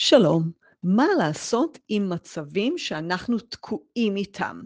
שלום, 0.00 0.50
מה 0.82 1.06
לעשות 1.18 1.78
עם 1.88 2.10
מצבים 2.10 2.78
שאנחנו 2.78 3.38
תקועים 3.38 4.16
איתם? 4.16 4.60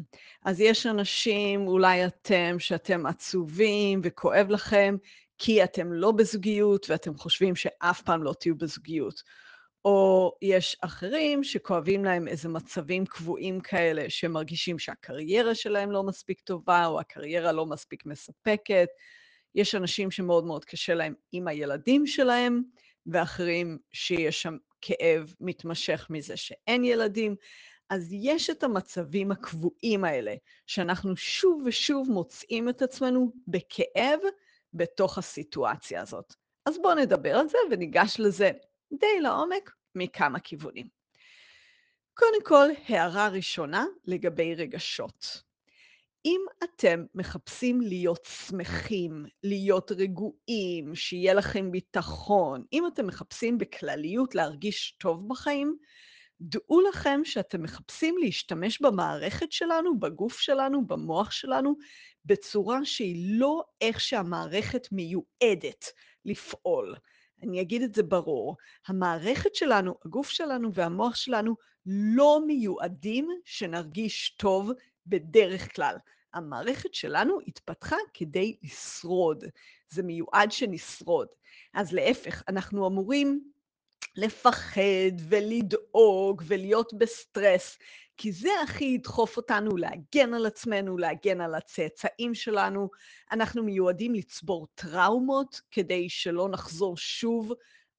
אז 0.44 0.60
יש 0.60 0.86
אנשים, 0.86 1.68
אולי 1.68 2.06
אתם, 2.06 2.56
שאתם 2.58 3.06
עצובים 3.06 4.00
וכואב 4.04 4.46
לכם 4.50 4.96
כי 5.38 5.64
אתם 5.64 5.92
לא 5.92 6.12
בזוגיות 6.12 6.90
ואתם 6.90 7.16
חושבים 7.16 7.56
שאף 7.56 8.02
פעם 8.02 8.22
לא 8.22 8.32
תהיו 8.40 8.56
בזוגיות. 8.56 9.22
או 9.84 10.32
יש 10.42 10.76
אחרים 10.80 11.44
שכואבים 11.44 12.04
להם 12.04 12.28
איזה 12.28 12.48
מצבים 12.48 13.06
קבועים 13.06 13.60
כאלה, 13.60 14.04
שמרגישים 14.08 14.78
שהקריירה 14.78 15.54
שלהם 15.54 15.92
לא 15.92 16.02
מספיק 16.02 16.40
טובה, 16.40 16.86
או 16.86 17.00
הקריירה 17.00 17.52
לא 17.52 17.66
מספיק 17.66 18.06
מספקת. 18.06 18.88
יש 19.54 19.74
אנשים 19.74 20.10
שמאוד 20.10 20.44
מאוד 20.44 20.64
קשה 20.64 20.94
להם 20.94 21.14
עם 21.32 21.48
הילדים 21.48 22.06
שלהם, 22.06 22.62
ואחרים 23.06 23.78
שיש 23.92 24.42
שם 24.42 24.56
כאב 24.82 25.34
מתמשך 25.40 26.06
מזה 26.10 26.36
שאין 26.36 26.84
ילדים. 26.84 27.36
אז 27.90 28.08
יש 28.12 28.50
את 28.50 28.62
המצבים 28.62 29.32
הקבועים 29.32 30.04
האלה, 30.04 30.34
שאנחנו 30.66 31.16
שוב 31.16 31.62
ושוב 31.66 32.10
מוצאים 32.10 32.68
את 32.68 32.82
עצמנו 32.82 33.32
בכאב 33.46 34.18
בתוך 34.74 35.18
הסיטואציה 35.18 36.00
הזאת. 36.00 36.34
אז 36.66 36.78
בואו 36.82 36.94
נדבר 36.94 37.36
על 37.36 37.48
זה 37.48 37.58
וניגש 37.70 38.16
לזה 38.18 38.50
די 38.92 39.20
לעומק 39.20 39.70
מכמה 39.94 40.40
כיוונים. 40.40 40.86
קודם 42.14 42.44
כל, 42.44 42.68
הערה 42.88 43.28
ראשונה 43.28 43.84
לגבי 44.04 44.54
רגשות. 44.54 45.42
אם 46.24 46.40
אתם 46.64 47.04
מחפשים 47.14 47.80
להיות 47.80 48.28
שמחים, 48.46 49.24
להיות 49.42 49.92
רגועים, 49.92 50.94
שיהיה 50.94 51.34
לכם 51.34 51.70
ביטחון, 51.70 52.64
אם 52.72 52.86
אתם 52.86 53.06
מחפשים 53.06 53.58
בכלליות 53.58 54.34
להרגיש 54.34 54.96
טוב 55.00 55.28
בחיים, 55.28 55.76
דעו 56.40 56.80
לכם 56.80 57.20
שאתם 57.24 57.62
מחפשים 57.62 58.18
להשתמש 58.18 58.82
במערכת 58.82 59.52
שלנו, 59.52 60.00
בגוף 60.00 60.38
שלנו, 60.38 60.86
במוח 60.86 61.30
שלנו, 61.30 61.74
בצורה 62.24 62.84
שהיא 62.84 63.38
לא 63.38 63.62
איך 63.80 64.00
שהמערכת 64.00 64.88
מיועדת 64.92 65.84
לפעול. 66.24 66.94
אני 67.42 67.60
אגיד 67.60 67.82
את 67.82 67.94
זה 67.94 68.02
ברור, 68.02 68.56
המערכת 68.86 69.54
שלנו, 69.54 69.94
הגוף 70.04 70.28
שלנו 70.28 70.74
והמוח 70.74 71.14
שלנו 71.14 71.56
לא 71.86 72.40
מיועדים 72.46 73.28
שנרגיש 73.44 74.36
טוב 74.38 74.70
בדרך 75.06 75.76
כלל. 75.76 75.96
המערכת 76.34 76.94
שלנו 76.94 77.38
התפתחה 77.46 77.96
כדי 78.14 78.56
לשרוד. 78.62 79.44
זה 79.90 80.02
מיועד 80.02 80.52
שנשרוד. 80.52 81.28
אז 81.74 81.92
להפך, 81.92 82.42
אנחנו 82.48 82.86
אמורים 82.86 83.52
לפחד 84.16 85.12
ולדאוג 85.28 86.42
ולהיות 86.46 86.92
בסטרס, 86.94 87.78
כי 88.16 88.32
זה 88.32 88.48
הכי 88.64 88.84
ידחוף 88.84 89.36
אותנו 89.36 89.76
להגן 89.76 90.34
על 90.34 90.46
עצמנו, 90.46 90.98
להגן 90.98 91.40
על 91.40 91.54
הצאצאים 91.54 92.34
שלנו. 92.34 92.88
אנחנו 93.32 93.62
מיועדים 93.62 94.14
לצבור 94.14 94.66
טראומות 94.74 95.60
כדי 95.70 96.08
שלא 96.08 96.48
נחזור 96.48 96.96
שוב 96.96 97.52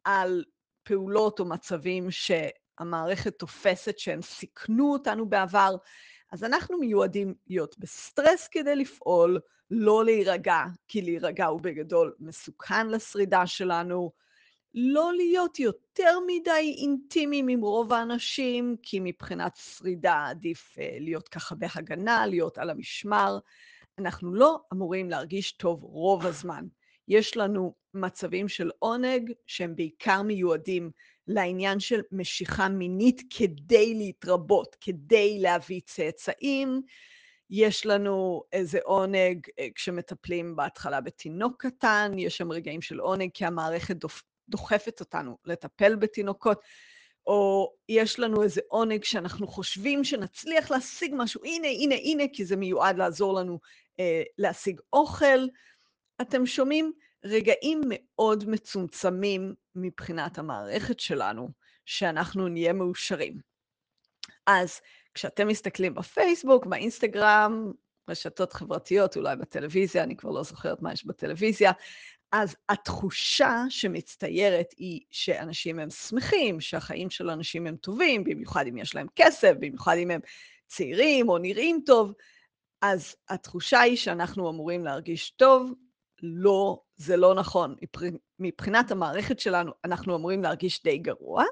על 0.03 0.43
פעולות 0.83 1.39
או 1.39 1.45
מצבים 1.45 2.07
שהמערכת 2.11 3.39
תופסת 3.39 3.99
שהם 3.99 4.21
סיכנו 4.21 4.93
אותנו 4.93 5.29
בעבר. 5.29 5.75
אז 6.33 6.43
אנחנו 6.43 6.77
מיועדים 6.77 7.33
להיות 7.47 7.75
בסטרס 7.79 8.47
כדי 8.47 8.75
לפעול, 8.75 9.39
לא 9.71 10.05
להירגע, 10.05 10.59
כי 10.87 11.01
להירגע 11.01 11.45
הוא 11.45 11.61
בגדול 11.61 12.13
מסוכן 12.19 12.87
לשרידה 12.87 13.47
שלנו, 13.47 14.11
לא 14.73 15.11
להיות 15.13 15.59
יותר 15.59 16.17
מדי 16.27 16.75
אינטימיים 16.77 17.47
עם 17.47 17.61
רוב 17.61 17.93
האנשים, 17.93 18.75
כי 18.81 18.99
מבחינת 19.01 19.55
שרידה 19.55 20.25
עדיף 20.29 20.75
uh, 20.77 20.81
להיות 20.99 21.29
ככה 21.29 21.55
בהגנה, 21.55 22.25
להיות 22.25 22.57
על 22.57 22.69
המשמר. 22.69 23.39
אנחנו 23.99 24.33
לא 24.33 24.59
אמורים 24.73 25.09
להרגיש 25.09 25.51
טוב 25.51 25.83
רוב 25.83 26.25
הזמן. 26.25 26.65
יש 27.07 27.37
לנו 27.37 27.73
מצבים 27.93 28.47
של 28.47 28.69
עונג 28.79 29.31
שהם 29.47 29.75
בעיקר 29.75 30.21
מיועדים 30.21 30.91
לעניין 31.27 31.79
של 31.79 32.01
משיכה 32.11 32.69
מינית 32.69 33.21
כדי 33.29 33.93
להתרבות, 33.93 34.75
כדי 34.81 35.39
להביא 35.39 35.81
צאצאים. 35.85 36.81
יש 37.49 37.85
לנו 37.85 38.43
איזה 38.51 38.79
עונג 38.83 39.47
אה, 39.59 39.67
כשמטפלים 39.75 40.55
בהתחלה 40.55 41.01
בתינוק 41.01 41.65
קטן, 41.65 42.11
יש 42.17 42.37
שם 42.37 42.51
רגעים 42.51 42.81
של 42.81 42.99
עונג 42.99 43.29
כי 43.33 43.45
המערכת 43.45 43.95
דוחפת 44.49 44.99
אותנו 44.99 45.37
לטפל 45.45 45.95
בתינוקות, 45.95 46.61
או 47.27 47.73
יש 47.89 48.19
לנו 48.19 48.43
איזה 48.43 48.61
עונג 48.67 49.03
שאנחנו 49.03 49.47
חושבים 49.47 50.03
שנצליח 50.03 50.71
להשיג 50.71 51.13
משהו, 51.17 51.41
הנה, 51.43 51.67
הנה, 51.67 51.95
הנה, 51.95 52.23
כי 52.33 52.45
זה 52.45 52.55
מיועד 52.55 52.97
לעזור 52.97 53.33
לנו 53.33 53.59
אה, 53.99 54.23
להשיג 54.37 54.79
אוכל. 54.93 55.47
אתם 56.21 56.45
שומעים? 56.45 56.91
רגעים 57.25 57.81
מאוד 57.87 58.49
מצומצמים 58.49 59.53
מבחינת 59.75 60.37
המערכת 60.37 60.99
שלנו, 60.99 61.49
שאנחנו 61.85 62.47
נהיה 62.47 62.73
מאושרים. 62.73 63.39
אז 64.47 64.81
כשאתם 65.13 65.47
מסתכלים 65.47 65.93
בפייסבוק, 65.93 66.65
באינסטגרם, 66.65 67.71
רשתות 68.09 68.53
חברתיות, 68.53 69.17
אולי 69.17 69.35
בטלוויזיה, 69.35 70.03
אני 70.03 70.17
כבר 70.17 70.29
לא 70.29 70.43
זוכרת 70.43 70.81
מה 70.81 70.93
יש 70.93 71.05
בטלוויזיה, 71.05 71.71
אז 72.31 72.55
התחושה 72.69 73.63
שמצטיירת 73.69 74.73
היא 74.77 75.01
שאנשים 75.11 75.79
הם 75.79 75.89
שמחים, 75.89 76.61
שהחיים 76.61 77.09
של 77.09 77.29
אנשים 77.29 77.67
הם 77.67 77.75
טובים, 77.75 78.23
במיוחד 78.23 78.67
אם 78.67 78.77
יש 78.77 78.95
להם 78.95 79.07
כסף, 79.15 79.53
במיוחד 79.59 79.95
אם 79.97 80.11
הם 80.11 80.21
צעירים 80.67 81.29
או 81.29 81.37
נראים 81.37 81.81
טוב, 81.85 82.13
אז 82.81 83.15
התחושה 83.29 83.79
היא 83.79 83.97
שאנחנו 83.97 84.49
אמורים 84.49 84.85
להרגיש 84.85 85.29
טוב, 85.29 85.73
לא, 86.23 86.81
זה 86.95 87.17
לא 87.17 87.35
נכון. 87.35 87.75
מבחינת 88.39 88.91
המערכת 88.91 89.39
שלנו, 89.39 89.71
אנחנו 89.85 90.15
אמורים 90.15 90.43
להרגיש 90.43 90.83
די 90.83 90.97
גרוע, 90.97 91.43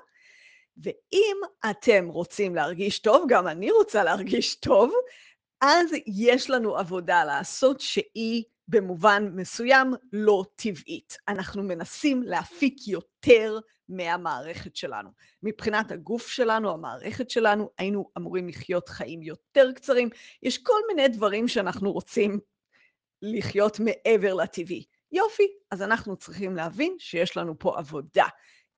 ואם 0.78 1.38
אתם 1.70 2.08
רוצים 2.08 2.56
להרגיש 2.56 3.00
טוב, 3.00 3.26
גם 3.30 3.48
אני 3.48 3.72
רוצה 3.72 4.04
להרגיש 4.04 4.56
טוב, 4.56 4.94
אז 5.62 5.92
יש 6.08 6.50
לנו 6.50 6.78
עבודה 6.78 7.24
לעשות 7.24 7.80
שהיא 7.80 8.44
במובן 8.68 9.30
מסוים 9.36 9.94
לא 10.14 10.44
טבעית. 10.56 11.18
אנחנו 11.28 11.64
מנסים 11.64 12.24
להפיק 12.24 12.88
יותר 12.88 13.60
מהמערכת 13.90 14.76
שלנו. 14.76 15.10
מבחינת 15.44 15.92
הגוף 15.92 16.28
שלנו, 16.28 16.72
המערכת 16.72 17.30
שלנו, 17.30 17.70
היינו 17.78 18.10
אמורים 18.18 18.48
לחיות 18.48 18.90
חיים 18.90 19.22
יותר 19.22 19.72
קצרים. 19.76 20.10
יש 20.44 20.58
כל 20.58 20.80
מיני 20.88 21.08
דברים 21.08 21.48
שאנחנו 21.48 21.92
רוצים 21.92 22.40
לחיות 23.22 23.80
מעבר 23.80 24.34
לטבעי. 24.34 24.86
יופי, 25.12 25.48
אז 25.72 25.82
אנחנו 25.82 26.16
צריכים 26.16 26.56
להבין 26.56 26.96
שיש 27.00 27.38
לנו 27.38 27.60
פה 27.60 27.78
עבודה. 27.78 28.26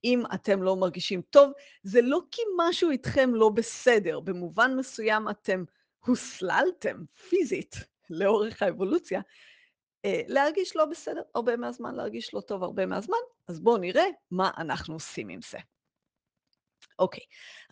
אם 0.04 0.24
אתם 0.34 0.64
לא 0.64 0.76
מרגישים 0.76 1.22
טוב, 1.22 1.52
זה 1.84 2.02
לא 2.02 2.20
כי 2.31 2.42
משהו 2.58 2.90
איתכם 2.90 3.36
לא 3.36 3.50
בסדר. 3.50 4.20
במובן 4.20 4.76
מסוים 4.76 5.30
אתם 5.30 5.64
הוסללתם 6.06 6.98
פיזית 7.30 7.76
לאורך 8.09 8.64
האבולוציה, 8.64 9.22
אה, 10.06 10.22
להרגיש 10.28 10.76
לא 10.76 10.86
בסדר 10.86 11.22
הרבה 11.36 11.58
מהזמן, 11.58 11.96
להרגיש 11.96 12.34
לא 12.34 12.42
טוב 12.42 12.64
הרבה 12.64 12.86
מהזמן, 12.86 13.18
אז 13.48 13.59
בואו 13.59 13.78
נראה 13.78 14.06
מה 14.32 14.52
אנחנו 14.58 14.94
עושים 14.94 15.30
עם 15.30 15.40
זה. 15.50 15.58
אוקיי, 17.00 17.24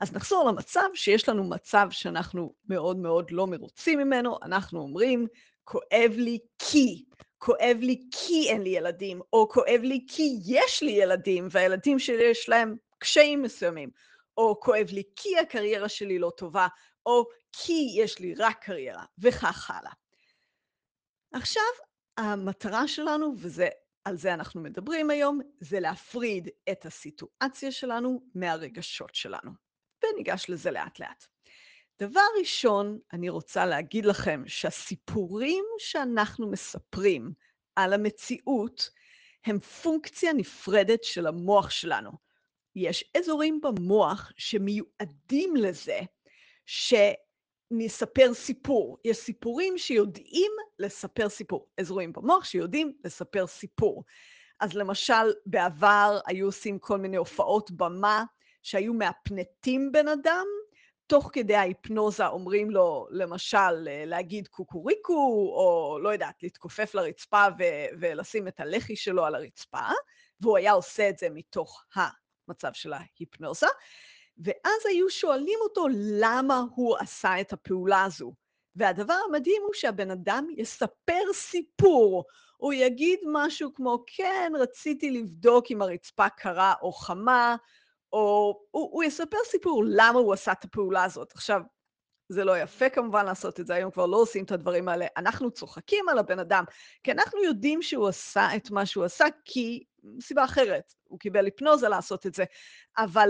אז 0.02 0.14
נחזור 0.14 0.50
למצב 0.50 0.90
שיש 0.94 1.30
לנו 1.30 1.50
מצב 1.50 1.88
שאנחנו 1.92 2.54
מאוד 2.66 2.98
מאוד 2.98 3.32
לא 3.32 3.48
מרוצים 3.48 4.00
ממנו, 4.00 4.38
אנחנו 4.44 4.80
אומרים, 4.80 5.28
כואב 5.72 6.12
לי 6.18 6.40
כי, 6.60 7.06
כואב 7.38 7.78
לי 7.80 8.02
כי 8.12 8.50
אין 8.50 8.62
לי 8.62 8.70
ילדים, 8.70 9.22
או 9.34 9.50
כואב 9.50 9.80
לי 9.84 10.06
כי 10.10 10.38
יש 10.46 10.84
לי 10.84 10.92
ילדים, 10.92 11.48
והילדים 11.52 12.00
שלי 12.00 12.24
יש 12.24 12.50
להם 12.50 12.76
קשיים 13.00 13.42
מסוימים, 13.42 13.90
או 14.38 14.60
כואב 14.60 14.88
לי 14.92 15.04
כי 15.16 15.38
הקריירה 15.40 15.90
שלי 15.90 16.20
לא 16.20 16.32
טובה, 16.38 16.68
או 17.06 17.26
כי 17.52 17.94
יש 17.98 18.20
לי 18.20 18.34
רק 18.36 18.64
קריירה, 18.64 19.06
וכך 19.20 19.72
הלאה. 19.72 19.92
עכשיו, 21.34 21.64
המטרה 22.18 22.88
שלנו, 22.88 23.34
ועל 23.38 24.18
זה 24.18 24.34
אנחנו 24.34 24.62
מדברים 24.62 25.10
היום, 25.10 25.40
זה 25.60 25.80
להפריד 25.80 26.50
את 26.72 26.86
הסיטואציה 26.86 27.72
שלנו 27.72 28.24
מהרגשות 28.36 29.16
שלנו. 29.16 29.52
וניגש 30.04 30.46
לזה 30.50 30.72
לאט 30.72 31.00
לאט. 31.00 31.26
דבר 32.02 32.22
ראשון, 32.40 33.00
אני 33.14 33.30
רוצה 33.30 33.66
להגיד 33.66 34.06
לכם 34.06 34.44
שהסיפורים 34.48 35.64
שאנחנו 35.78 36.52
מספרים 36.52 37.32
על 37.76 37.94
המציאות 37.94 38.90
הם 39.46 39.60
פונקציה 39.60 40.34
נפרדת 40.34 41.04
של 41.04 41.28
המוח 41.28 41.70
שלנו. 41.70 42.12
יש 42.76 43.12
אזורים 43.18 43.62
במוח 43.62 44.32
שמיועדים 44.38 45.56
לזה 45.56 46.00
שנספר 46.66 48.34
סיפור. 48.34 48.98
יש 49.06 49.18
סיפורים 49.18 49.78
שיודעים 49.78 50.52
לספר 50.80 51.30
סיפור. 51.30 51.68
אזורים 51.80 52.14
במוח 52.14 52.44
שיודעים 52.44 52.94
לספר 53.04 53.48
סיפור. 53.48 54.04
אז 54.60 54.74
למשל, 54.74 55.34
בעבר 55.46 56.20
היו 56.28 56.46
עושים 56.46 56.80
כל 56.80 56.98
מיני 56.98 57.18
הופעות 57.18 57.72
במה 57.72 58.24
שהיו 58.64 58.94
מהפנטים 58.94 59.92
בן 59.92 60.08
אדם, 60.08 60.46
תוך 61.12 61.30
כדי 61.34 61.56
ההיפנוזה 61.56 62.28
אומרים 62.28 62.72
לו, 62.72 63.08
למשל, 63.10 63.88
להגיד 64.06 64.48
קוקוריקו, 64.48 65.14
או 65.56 66.00
לא 66.02 66.10
יודעת, 66.10 66.44
להתכופף 66.44 66.96
לרצפה 66.96 67.46
ו- 67.60 67.96
ולשים 68.00 68.48
את 68.48 68.60
הלחי 68.60 68.96
שלו 68.96 69.26
על 69.26 69.36
הרצפה, 69.36 69.88
והוא 70.42 70.58
היה 70.58 70.72
עושה 70.72 71.10
את 71.10 71.18
זה 71.18 71.28
מתוך 71.30 71.84
המצב 71.96 72.74
של 72.74 72.94
ההיפנוזה, 72.94 73.68
ואז 74.38 74.86
היו 74.90 75.10
שואלים 75.10 75.60
אותו 75.62 75.86
למה 76.20 76.64
הוא 76.76 76.98
עשה 76.98 77.42
את 77.42 77.54
הפעולה 77.54 78.04
הזו. 78.04 78.34
והדבר 78.76 79.18
המדהים 79.30 79.62
הוא 79.66 79.74
שהבן 79.74 80.12
אדם 80.12 80.48
יספר 80.58 81.34
סיפור. 81.34 82.24
הוא 82.58 82.74
יגיד 82.74 83.20
משהו 83.32 83.74
כמו, 83.74 84.04
כן, 84.08 84.54
רציתי 84.60 85.12
לבדוק 85.12 85.66
אם 85.72 85.82
הרצפה 85.82 86.30
קרה 86.30 86.74
או 86.82 86.92
חמה, 86.92 87.56
או 88.14 88.60
הוא, 88.72 88.90
הוא 88.92 89.04
יספר 89.04 89.38
סיפור 89.46 89.84
למה 89.88 90.20
הוא 90.20 90.34
עשה 90.34 90.52
את 90.52 90.64
הפעולה 90.64 91.04
הזאת. 91.04 91.32
עכשיו, 91.36 91.62
זה 92.30 92.44
לא 92.44 92.60
יפה 92.60 92.90
כמובן 92.90 93.26
לעשות 93.26 93.60
את 93.60 93.68
זה, 93.68 93.76
היום 93.76 93.92
כבר 93.92 94.06
לא 94.06 94.18
עושים 94.18 94.44
את 94.44 94.52
הדברים 94.52 94.88
האלה. 94.88 95.06
אנחנו 95.18 95.52
צוחקים 95.52 96.10
על 96.10 96.18
הבן 96.18 96.40
אדם, 96.40 96.64
כי 97.04 97.12
אנחנו 97.12 97.44
יודעים 97.44 97.82
שהוא 97.82 98.08
עשה 98.08 98.48
את 98.56 98.72
מה 98.72 98.86
שהוא 98.86 99.06
עשה, 99.06 99.26
כי 99.46 99.84
סיבה 100.22 100.44
אחרת, 100.44 100.94
הוא 101.04 101.20
קיבל 101.20 101.46
היפנוזה 101.46 101.90
לעשות 101.90 102.26
את 102.26 102.34
זה. 102.34 102.44
אבל 102.98 103.30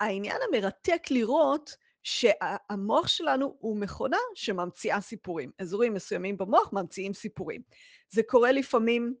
העניין 0.00 0.36
המרתק 0.48 1.02
לראות 1.10 1.76
שהמוח 2.02 3.08
שלנו 3.08 3.56
הוא 3.58 3.76
מכונה 3.76 4.18
שממציאה 4.34 5.00
סיפורים. 5.00 5.50
אזורים 5.58 5.94
מסוימים 5.94 6.36
במוח 6.36 6.72
ממציאים 6.72 7.14
סיפורים. 7.14 7.62
זה 8.10 8.22
קורה 8.22 8.52
לפעמים 8.52 9.14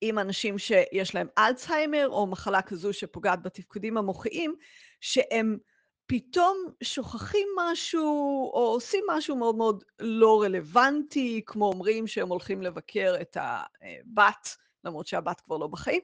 עם 0.00 0.18
אנשים 0.18 0.58
שיש 0.58 1.14
להם 1.14 1.26
אלצהיימר 1.38 2.08
או 2.08 2.26
מחלה 2.26 2.62
כזו 2.62 2.92
שפוגעת 2.92 3.42
בתפקודים 3.42 3.96
המוחיים, 3.98 4.54
שהם 5.00 5.58
פתאום 6.06 6.56
שוכחים 6.82 7.48
משהו 7.56 8.50
או 8.54 8.60
עושים 8.60 9.04
משהו 9.08 9.36
מאוד 9.36 9.56
מאוד 9.56 9.84
לא 9.98 10.42
רלוונטי, 10.42 11.42
כמו 11.46 11.66
אומרים 11.66 12.06
שהם 12.06 12.28
הולכים 12.28 12.62
לבקר 12.62 13.14
את 13.20 13.36
הבת, 13.40 14.56
למרות 14.84 15.06
שהבת 15.06 15.40
כבר 15.40 15.56
לא 15.56 15.66
בחיים. 15.66 16.00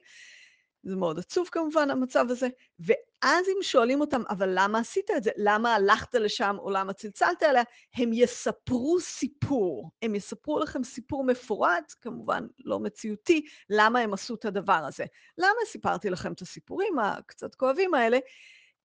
זה 0.83 0.95
מאוד 0.95 1.19
עצוב 1.19 1.49
כמובן, 1.51 1.89
המצב 1.89 2.25
הזה. 2.29 2.47
ואז 2.79 3.47
אם 3.47 3.63
שואלים 3.63 4.01
אותם, 4.01 4.21
אבל 4.29 4.49
למה 4.53 4.79
עשית 4.79 5.11
את 5.17 5.23
זה? 5.23 5.31
למה 5.37 5.75
הלכת 5.75 6.15
לשם 6.15 6.55
או 6.59 6.69
למה 6.69 6.93
צלצלת 6.93 7.43
אליה? 7.43 7.63
הם 7.95 8.13
יספרו 8.13 8.99
סיפור. 8.99 9.91
הם 10.01 10.15
יספרו 10.15 10.59
לכם 10.59 10.83
סיפור 10.83 11.23
מפורט, 11.23 11.93
כמובן 12.01 12.47
לא 12.59 12.79
מציאותי, 12.79 13.45
למה 13.69 13.99
הם 13.99 14.13
עשו 14.13 14.35
את 14.35 14.45
הדבר 14.45 14.85
הזה. 14.87 15.05
למה 15.37 15.65
סיפרתי 15.67 16.09
לכם 16.09 16.33
את 16.33 16.41
הסיפורים 16.41 16.99
הקצת 16.99 17.55
כואבים 17.55 17.93
האלה? 17.93 18.17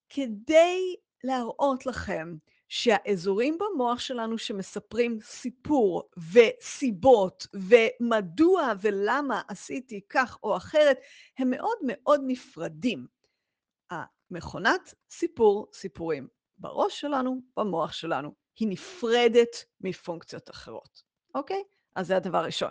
כדי 0.09 0.97
להראות 1.25 1.87
לכם 1.87 2.35
שהאזורים 2.69 3.59
במוח 3.59 3.99
שלנו 3.99 4.39
שמספרים 4.39 5.19
סיפור 5.23 6.11
וסיבות 6.33 7.47
ומדוע 7.55 8.73
ולמה 8.81 9.43
עשיתי 9.49 10.01
כך 10.09 10.39
או 10.43 10.57
אחרת, 10.57 10.99
הם 11.39 11.51
מאוד 11.51 11.79
מאוד 11.87 12.21
נפרדים. 12.27 13.07
המכונת 13.91 14.95
סיפור 15.11 15.67
סיפורים 15.73 16.29
בראש 16.59 17.01
שלנו, 17.01 17.41
במוח 17.57 17.93
שלנו, 17.93 18.35
היא 18.59 18.69
נפרדת 18.69 19.65
מפונקציות 19.81 20.51
אחרות, 20.51 21.03
אוקיי? 21.35 21.63
אז 21.95 22.07
זה 22.07 22.17
הדבר 22.17 22.39
הראשון. 22.39 22.71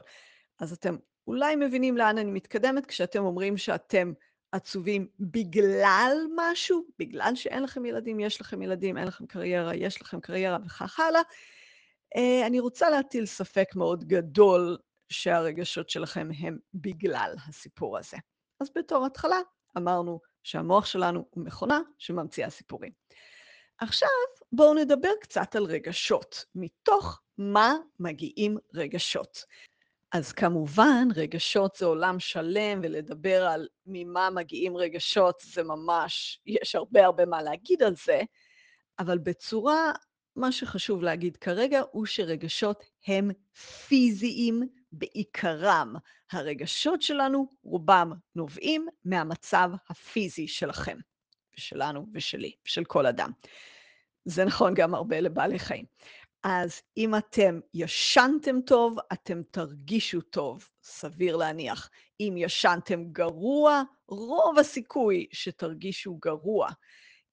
אז 0.60 0.74
אתם 0.74 0.96
אולי 1.28 1.56
מבינים 1.56 1.98
לאן 1.98 2.18
אני 2.18 2.32
מתקדמת 2.32 2.86
כשאתם 2.86 3.24
אומרים 3.24 3.58
שאתם 3.58 4.14
עצובים 4.52 5.08
בגלל 5.20 6.18
משהו, 6.36 6.86
בגלל 7.00 7.36
שאין 7.36 7.64
לכם 7.64 7.86
ילדים, 7.86 8.20
יש 8.20 8.42
לכם 8.42 8.62
ילדים, 8.62 8.98
אין 8.98 9.08
לכם 9.08 9.26
קריירה, 9.26 9.76
יש 9.76 10.02
לכם 10.02 10.20
קריירה 10.20 10.58
וכך 10.66 11.00
הלאה. 11.00 11.22
אה, 12.16 12.48
אני 12.48 12.60
רוצה 12.60 12.90
להטיל 12.90 13.26
ספק 13.26 13.76
מאוד 13.76 14.04
גדול 14.04 14.78
שהרגשות 15.10 15.90
שלכם 15.90 16.30
הם 16.40 16.58
בגלל 16.74 17.36
הסיפור 17.48 17.98
הזה. 17.98 18.18
אז 18.60 18.70
בתור 18.76 19.06
התחלה 19.06 19.38
אמרנו 19.78 20.20
שהמוח 20.44 20.86
שלנו 20.86 21.26
הוא 21.30 21.44
מכונה 21.44 21.80
שממציאה 21.98 22.50
סיפורים. 22.50 22.92
עכשיו 23.78 24.10
בואו 24.52 24.74
נדבר 24.74 25.12
קצת 25.22 25.56
על 25.56 25.64
רגשות. 25.64 26.46
מתוך 26.56 27.22
מה 27.38 27.74
מגיעים 28.00 28.58
רגשות? 28.74 29.46
אז 30.12 30.32
כמובן, 30.32 31.08
רגשות 31.16 31.76
זה 31.76 31.86
עולם 31.86 32.20
שלם, 32.20 32.80
ולדבר 32.84 33.46
על 33.46 33.68
ממה 33.86 34.30
מגיעים 34.30 34.78
רגשות 34.78 35.42
זה 35.46 35.64
ממש, 35.64 36.42
יש 36.46 36.76
הרבה 36.76 37.06
הרבה 37.06 37.26
מה 37.26 37.42
להגיד 37.42 37.84
על 37.84 37.96
זה, 37.96 38.22
אבל 39.00 39.18
בצורה, 39.18 39.92
מה 40.36 40.52
שחשוב 40.52 41.04
להגיד 41.04 41.38
כרגע 41.38 41.82
הוא 41.92 42.06
שרגשות 42.06 42.84
הם 43.08 43.32
פיזיים 43.88 44.64
בעיקרם. 44.92 45.96
הרגשות 46.32 47.02
שלנו, 47.02 47.48
רובם 47.64 48.12
נובעים 48.36 48.88
מהמצב 49.06 49.72
הפיזי 49.90 50.48
שלכם, 50.48 50.98
ושלנו 51.58 52.06
ושלי, 52.14 52.52
של 52.66 52.84
כל 52.84 53.06
אדם. 53.06 53.32
זה 54.26 54.46
נכון 54.46 54.74
גם 54.74 54.96
הרבה 54.96 55.20
לבעלי 55.20 55.60
חיים. 55.60 55.86
אז 56.44 56.82
אם 56.98 57.16
אתם 57.16 57.60
ישנתם 57.74 58.62
טוב, 58.62 58.98
אתם 59.14 59.42
תרגישו 59.52 60.22
טוב, 60.22 60.70
סביר 60.84 61.36
להניח. 61.36 61.90
אם 62.20 62.36
ישנתם 62.38 63.04
גרוע, 63.12 63.84
רוב 64.08 64.60
הסיכוי 64.60 65.28
שתרגישו 65.32 66.16
גרוע. 66.16 66.70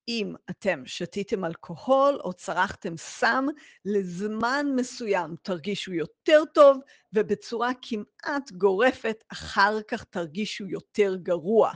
אם 0.09 0.35
אתם 0.51 0.83
שתיתם 0.87 1.45
אלכוהול 1.45 2.21
או 2.25 2.33
צרכתם 2.33 2.97
סם, 2.97 3.47
לזמן 3.85 4.67
מסוים 4.77 5.37
תרגישו 5.43 5.93
יותר 5.93 6.43
טוב, 6.55 6.79
ובצורה 7.12 7.71
כמעט 7.83 8.53
גורפת 8.53 9.25
אחר 9.33 9.83
כך 9.89 10.05
תרגישו 10.05 10.67
יותר 10.67 11.17
גרוע. 11.17 11.73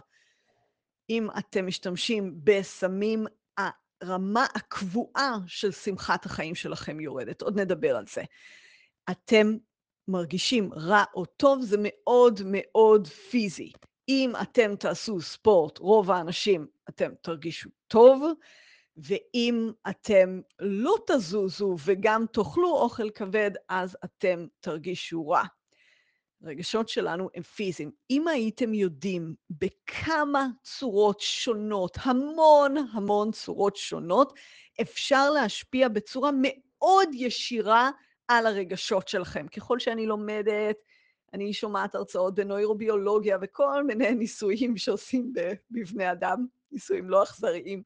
אם 1.11 1.29
אתם 1.39 1.67
משתמשים 1.67 2.35
בסמים 2.45 3.27
הרמה 4.01 4.47
הקבועה 4.55 5.37
של 5.47 5.71
שמחת 5.71 6.27
החיים 6.27 6.55
שלכם 6.55 7.01
יורדת. 7.01 7.43
עוד 7.43 7.61
נדבר 7.61 7.97
על 7.97 8.05
זה. 8.07 8.23
אתם 9.11 9.57
מרגישים 10.09 10.75
רע 10.75 11.05
או 11.15 11.25
טוב, 11.25 11.63
זה 11.63 11.77
מאוד 11.81 12.41
מאוד 12.45 13.07
פיזי. 13.07 13.73
אם 14.09 14.33
אתם 14.43 14.77
תעשו 14.77 15.21
ספורט, 15.21 15.79
רוב 15.79 16.11
האנשים, 16.11 16.67
אתם 16.89 17.11
תרגישו 17.23 17.71
טוב, 17.89 18.23
ואם 18.97 19.71
אתם 19.91 20.41
לא 20.59 20.95
תזוזו 21.07 21.77
וגם 21.85 22.25
תאכלו 22.33 22.73
אוכל 22.73 23.11
כבד, 23.11 23.51
אז 23.69 23.97
אתם 24.05 24.47
תרגישו 24.61 25.29
רע. 25.29 25.45
הרגשות 26.43 26.89
שלנו 26.89 27.29
הם 27.35 27.43
פיזיים. 27.43 27.91
אם 28.11 28.29
הייתם 28.29 28.75
יודעים 28.75 29.35
בכמה 29.51 30.47
צורות 30.63 31.21
שונות, 31.21 31.99
המון 32.03 32.77
המון 32.93 33.33
צורות 33.33 33.77
שונות, 33.77 34.33
אפשר 34.81 35.31
להשפיע 35.31 35.89
בצורה 35.89 36.31
מאוד 36.35 37.09
ישירה 37.13 37.91
על 38.29 38.47
הרגשות 38.47 39.09
שלכם. 39.09 39.49
ככל 39.49 39.79
שאני 39.79 40.07
לומדת, 40.07 40.77
אני 41.35 41.53
שומעת 41.53 41.95
הרצאות 41.95 42.35
בנוירוביולוגיה 42.35 43.39
וכל 43.43 43.85
מיני 43.85 44.15
ניסויים 44.15 44.77
שעושים 44.77 45.33
בבני 45.71 46.13
אדם, 46.13 46.47
ניסויים 46.73 47.11
לא 47.11 47.23
אכזריים. 47.23 47.83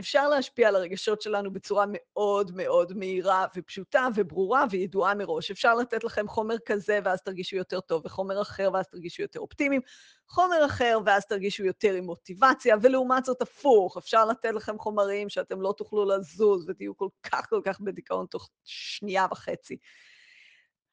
אפשר 0.00 0.28
להשפיע 0.28 0.68
על 0.68 0.76
הרגשות 0.76 1.22
שלנו 1.22 1.52
בצורה 1.52 1.84
מאוד 1.88 2.50
מאוד 2.54 2.92
מהירה 2.96 3.46
ופשוטה 3.56 4.08
וברורה 4.14 4.64
וידועה 4.70 5.14
מראש. 5.14 5.50
אפשר 5.50 5.74
לתת 5.74 6.04
לכם 6.04 6.28
חומר 6.28 6.56
כזה 6.66 6.98
ואז 7.04 7.22
תרגישו 7.22 7.56
יותר 7.56 7.80
טוב, 7.80 8.02
וחומר 8.04 8.42
אחר 8.42 8.70
ואז 8.72 8.88
תרגישו 8.88 9.22
יותר 9.22 9.40
אופטימיים, 9.40 9.80
חומר 10.28 10.64
אחר 10.66 10.98
ואז 11.06 11.26
תרגישו 11.26 11.64
יותר 11.64 11.94
עם 11.94 12.04
מוטיבציה, 12.04 12.76
ולעומת 12.82 13.24
זאת 13.24 13.42
הפוך, 13.42 13.96
אפשר 13.96 14.24
לתת 14.24 14.52
לכם 14.52 14.78
חומרים 14.78 15.28
שאתם 15.28 15.60
לא 15.60 15.74
תוכלו 15.76 16.04
לזוז 16.04 16.64
ותהיו 16.68 16.96
כל 16.96 17.08
כך 17.22 17.48
כל 17.50 17.60
כך 17.64 17.80
בדיכאון 17.80 18.26
תוך 18.26 18.50
שנייה 18.64 19.26
וחצי. 19.30 19.76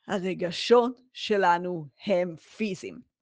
הרגשות 0.08 1.02
שלנו 1.14 1.86
הם 2.06 2.36
פיזיים. 2.36 3.14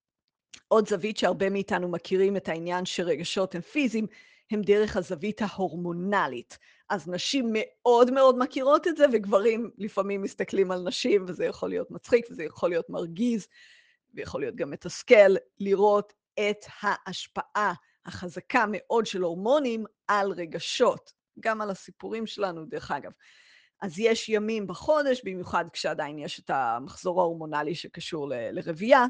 עוד 0.67 0.87
זווית 0.87 1.17
שהרבה 1.17 1.49
מאיתנו 1.49 1.87
מכירים 1.87 2.37
את 2.37 2.49
העניין 2.49 2.85
שרגשות 2.85 3.55
הם 3.55 3.61
פיזיים, 3.61 4.07
הם 4.51 4.61
דרך 4.61 4.97
הזווית 4.97 5.41
ההורמונלית. 5.41 6.57
אז 6.89 7.07
נשים 7.07 7.49
מאוד 7.51 8.11
מאוד 8.11 8.39
מכירות 8.39 8.87
את 8.87 8.97
זה, 8.97 9.05
וגברים 9.13 9.71
לפעמים 9.77 10.21
מסתכלים 10.21 10.71
על 10.71 10.81
נשים, 10.81 11.25
וזה 11.27 11.45
יכול 11.45 11.69
להיות 11.69 11.91
מצחיק, 11.91 12.25
וזה 12.31 12.43
יכול 12.43 12.69
להיות 12.69 12.89
מרגיז, 12.89 13.47
ויכול 14.13 14.41
להיות 14.41 14.55
גם 14.55 14.69
מתסכל, 14.71 15.35
לראות 15.59 16.13
את 16.39 16.65
ההשפעה 16.81 17.73
החזקה 18.05 18.65
מאוד 18.71 19.05
של 19.05 19.21
הורמונים 19.21 19.85
על 20.07 20.31
רגשות, 20.31 21.11
גם 21.39 21.61
על 21.61 21.69
הסיפורים 21.69 22.27
שלנו, 22.27 22.65
דרך 22.65 22.91
אגב. 22.91 23.11
אז 23.81 23.99
יש 23.99 24.29
ימים 24.29 24.67
בחודש, 24.67 25.21
במיוחד 25.25 25.65
כשעדיין 25.73 26.19
יש 26.19 26.39
את 26.39 26.49
המחזור 26.49 27.21
ההורמונלי 27.21 27.75
שקשור 27.75 28.27
לרבייה, 28.29 29.05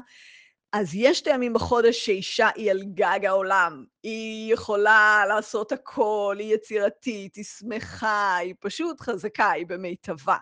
אז 0.72 0.94
יש 0.94 1.22
את 1.22 1.26
הימים 1.26 1.52
בחודש 1.52 2.06
שאישה 2.06 2.48
היא 2.54 2.70
על 2.70 2.82
גג 2.82 3.20
העולם, 3.26 3.84
היא 4.02 4.52
יכולה 4.52 5.24
לעשות 5.28 5.72
הכל, 5.72 6.36
היא 6.38 6.54
יצירתית, 6.54 7.36
היא 7.36 7.44
שמחה, 7.44 8.36
היא 8.36 8.54
פשוט 8.60 9.00
חזקה, 9.00 9.50
היא 9.50 9.66
במיטבה. 9.66 10.36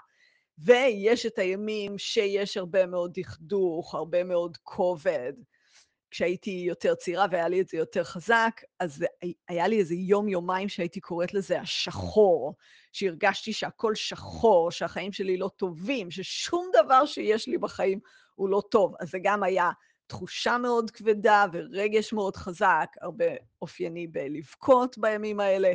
ויש 0.58 1.26
את 1.26 1.38
הימים 1.38 1.98
שיש 1.98 2.56
הרבה 2.56 2.86
מאוד 2.86 3.10
דכדוך, 3.14 3.94
הרבה 3.94 4.24
מאוד 4.24 4.56
כובד. 4.62 5.32
כשהייתי 6.10 6.64
יותר 6.68 6.94
צעירה 6.94 7.26
והיה 7.30 7.48
לי 7.48 7.60
את 7.60 7.68
זה 7.68 7.76
יותר 7.76 8.04
חזק, 8.04 8.60
אז 8.80 9.04
היה 9.48 9.68
לי 9.68 9.78
איזה 9.78 9.94
יום-יומיים 9.94 10.68
שהייתי 10.68 11.00
קוראת 11.00 11.34
לזה 11.34 11.60
השחור, 11.60 12.54
שהרגשתי 12.92 13.52
שהכל 13.52 13.94
שחור, 13.94 14.70
שהחיים 14.70 15.12
שלי 15.12 15.36
לא 15.36 15.50
טובים, 15.56 16.10
ששום 16.10 16.70
דבר 16.72 17.06
שיש 17.06 17.48
לי 17.48 17.58
בחיים 17.58 18.00
הוא 18.34 18.48
לא 18.48 18.62
טוב. 18.70 18.94
אז 19.00 19.10
זה 19.10 19.18
גם 19.22 19.42
היה 19.42 19.70
תחושה 20.10 20.58
מאוד 20.58 20.90
כבדה 20.90 21.46
ורגש 21.52 22.12
מאוד 22.12 22.36
חזק, 22.36 22.86
הרבה 23.00 23.24
אופייני 23.62 24.06
בלבכות 24.06 24.98
בימים 24.98 25.40
האלה. 25.40 25.72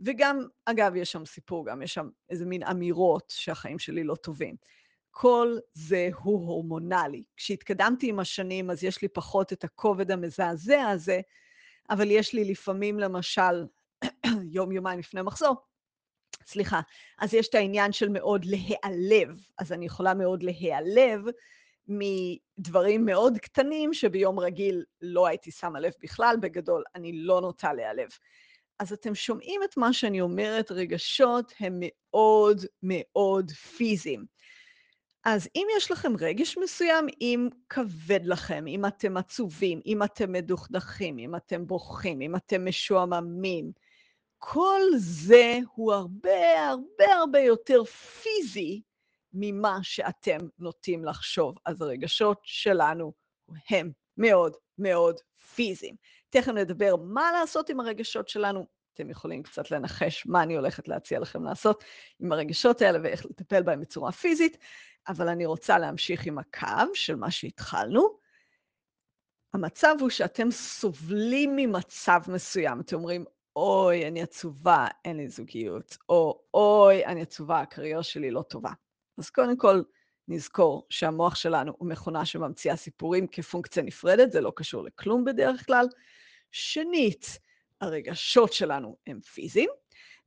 וגם, 0.00 0.46
אגב, 0.64 0.96
יש 0.96 1.12
שם 1.12 1.26
סיפור, 1.26 1.66
גם 1.66 1.82
יש 1.82 1.94
שם 1.94 2.08
איזה 2.30 2.46
מין 2.46 2.62
אמירות 2.62 3.32
שהחיים 3.36 3.78
שלי 3.78 4.04
לא 4.04 4.14
טובים. 4.14 4.56
כל 5.10 5.58
זה 5.72 6.08
הוא 6.22 6.48
הורמונלי. 6.48 7.24
כשהתקדמתי 7.36 8.08
עם 8.08 8.20
השנים, 8.20 8.70
אז 8.70 8.84
יש 8.84 9.02
לי 9.02 9.08
פחות 9.08 9.52
את 9.52 9.64
הכובד 9.64 10.10
המזעזע 10.10 10.88
הזה, 10.88 11.20
אבל 11.90 12.10
יש 12.10 12.34
לי 12.34 12.44
לפעמים, 12.44 12.98
למשל, 12.98 13.66
יום-יומיים 14.56 14.98
לפני 14.98 15.22
מחזור, 15.22 15.56
סליחה, 16.46 16.80
אז 17.18 17.34
יש 17.34 17.48
את 17.48 17.54
העניין 17.54 17.92
של 17.92 18.08
מאוד 18.08 18.44
להיעלב. 18.44 19.28
אז 19.58 19.72
אני 19.72 19.86
יכולה 19.86 20.14
מאוד 20.14 20.42
להיעלב 20.42 21.20
מדברים 21.88 23.04
מאוד 23.04 23.38
קטנים 23.38 23.94
שביום 23.94 24.40
רגיל 24.40 24.84
לא 25.02 25.26
הייתי 25.26 25.50
שמה 25.50 25.80
לב 25.80 25.92
בכלל, 26.02 26.36
בגדול 26.40 26.82
אני 26.94 27.12
לא 27.12 27.40
נוטה 27.40 27.72
להיעלב. 27.72 28.08
אז 28.78 28.92
אתם 28.92 29.14
שומעים 29.14 29.60
את 29.62 29.76
מה 29.76 29.92
שאני 29.92 30.20
אומרת, 30.20 30.70
רגשות 30.70 31.52
הם 31.60 31.80
מאוד 31.80 32.64
מאוד 32.82 33.50
פיזיים. 33.50 34.24
אז 35.24 35.48
אם 35.56 35.66
יש 35.76 35.90
לכם 35.90 36.12
רגש 36.20 36.58
מסוים, 36.58 37.06
אם 37.20 37.48
כבד 37.68 38.20
לכם, 38.24 38.66
אם 38.66 38.86
אתם 38.86 39.16
עצובים, 39.16 39.80
אם 39.86 40.02
אתם 40.02 40.32
מדוכדכים, 40.32 41.18
אם 41.18 41.36
אתם 41.36 41.66
בוכים, 41.66 42.20
אם 42.20 42.36
אתם 42.36 42.64
משועממים, 42.68 43.72
כל 44.38 44.80
זה 44.96 45.58
הוא 45.74 45.92
הרבה 45.92 46.68
הרבה 46.68 47.14
הרבה 47.14 47.40
יותר 47.40 47.84
פיזי 47.84 48.82
ממה 49.32 49.78
שאתם 49.82 50.38
נוטים 50.58 51.04
לחשוב. 51.04 51.54
אז 51.66 51.82
הרגשות 51.82 52.40
שלנו 52.42 53.12
הם 53.70 53.90
מאוד 54.16 54.56
מאוד 54.78 55.20
פיזיים. 55.54 55.94
תכף 56.30 56.52
נדבר 56.52 56.96
מה 56.96 57.32
לעשות 57.32 57.70
עם 57.70 57.80
הרגשות 57.80 58.28
שלנו. 58.28 58.66
אתם 58.94 59.10
יכולים 59.10 59.42
קצת 59.42 59.70
לנחש 59.70 60.26
מה 60.26 60.42
אני 60.42 60.56
הולכת 60.56 60.88
להציע 60.88 61.20
לכם 61.20 61.44
לעשות 61.44 61.84
עם 62.20 62.32
הרגשות 62.32 62.82
האלה 62.82 62.98
ואיך 63.02 63.26
לטפל 63.26 63.62
בהם 63.62 63.80
בצורה 63.80 64.12
פיזית, 64.12 64.58
אבל 65.08 65.28
אני 65.28 65.46
רוצה 65.46 65.78
להמשיך 65.78 66.26
עם 66.26 66.38
הקו 66.38 66.94
של 66.94 67.16
מה 67.16 67.30
שהתחלנו. 67.30 68.18
המצב 69.54 69.94
הוא 70.00 70.10
שאתם 70.10 70.50
סובלים 70.50 71.56
ממצב 71.56 72.20
מסוים. 72.28 72.80
אתם 72.80 72.96
אומרים, 72.96 73.24
אוי, 73.56 74.08
אני 74.08 74.22
עצובה, 74.22 74.86
אין 75.04 75.16
לי 75.16 75.28
זוגיות, 75.28 75.96
או 76.08 76.42
אוי, 76.54 77.06
אני 77.06 77.22
עצובה, 77.22 77.60
הקריירה 77.60 78.02
שלי 78.02 78.30
לא 78.30 78.42
טובה. 78.42 78.70
אז 79.20 79.30
קודם 79.30 79.56
כל, 79.56 79.82
נזכור 80.28 80.86
שהמוח 80.90 81.34
שלנו 81.34 81.72
הוא 81.78 81.88
מכונה 81.88 82.26
שממציאה 82.26 82.76
סיפורים 82.76 83.26
כפונקציה 83.26 83.82
נפרדת, 83.82 84.32
זה 84.32 84.40
לא 84.40 84.52
קשור 84.56 84.84
לכלום 84.84 85.24
בדרך 85.24 85.66
כלל. 85.66 85.86
שנית, 86.50 87.38
הרגשות 87.80 88.52
שלנו 88.52 88.96
הם 89.06 89.20
פיזיים, 89.20 89.70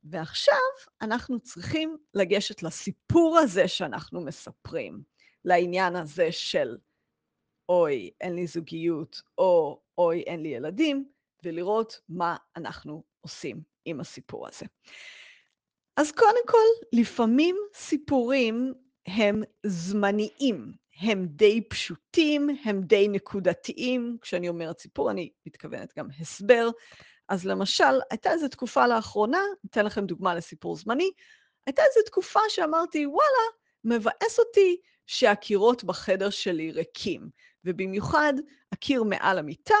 ועכשיו 0.04 0.54
אנחנו 1.02 1.40
צריכים 1.40 1.96
לגשת 2.14 2.62
לסיפור 2.62 3.38
הזה 3.38 3.68
שאנחנו 3.68 4.20
מספרים, 4.20 5.02
לעניין 5.44 5.96
הזה 5.96 6.32
של 6.32 6.76
אוי, 7.68 8.10
אין 8.20 8.34
לי 8.34 8.46
זוגיות, 8.46 9.22
או 9.38 9.82
אוי, 9.98 10.20
אין 10.20 10.42
לי 10.42 10.48
ילדים, 10.48 11.08
ולראות 11.44 12.00
מה 12.08 12.36
אנחנו 12.56 13.04
עושים 13.20 13.62
עם 13.84 14.00
הסיפור 14.00 14.48
הזה. 14.48 14.66
אז 15.96 16.12
קודם 16.12 16.46
כל, 16.46 16.86
לפעמים 16.92 17.56
סיפורים 17.74 18.74
הם 19.06 19.42
זמניים, 19.66 20.72
הם 21.00 21.26
די 21.26 21.60
פשוטים, 21.68 22.48
הם 22.64 22.82
די 22.82 23.08
נקודתיים. 23.08 24.18
כשאני 24.20 24.48
אומרת 24.48 24.78
סיפור, 24.78 25.10
אני 25.10 25.30
מתכוונת 25.46 25.92
גם 25.98 26.08
הסבר. 26.20 26.70
אז 27.28 27.46
למשל, 27.46 28.00
הייתה 28.10 28.30
איזו 28.30 28.48
תקופה 28.48 28.86
לאחרונה, 28.86 29.40
אתן 29.66 29.86
לכם 29.86 30.06
דוגמה 30.06 30.34
לסיפור 30.34 30.76
זמני, 30.76 31.10
הייתה 31.66 31.82
איזו 31.82 32.06
תקופה 32.06 32.40
שאמרתי, 32.48 33.06
וואלה, 33.06 33.44
מבאס 33.84 34.38
אותי 34.38 34.76
שהקירות 35.06 35.84
בחדר 35.84 36.30
שלי 36.30 36.72
ריקים, 36.72 37.30
ובמיוחד 37.64 38.32
הקיר 38.72 39.02
מעל 39.02 39.38
המיטה, 39.38 39.74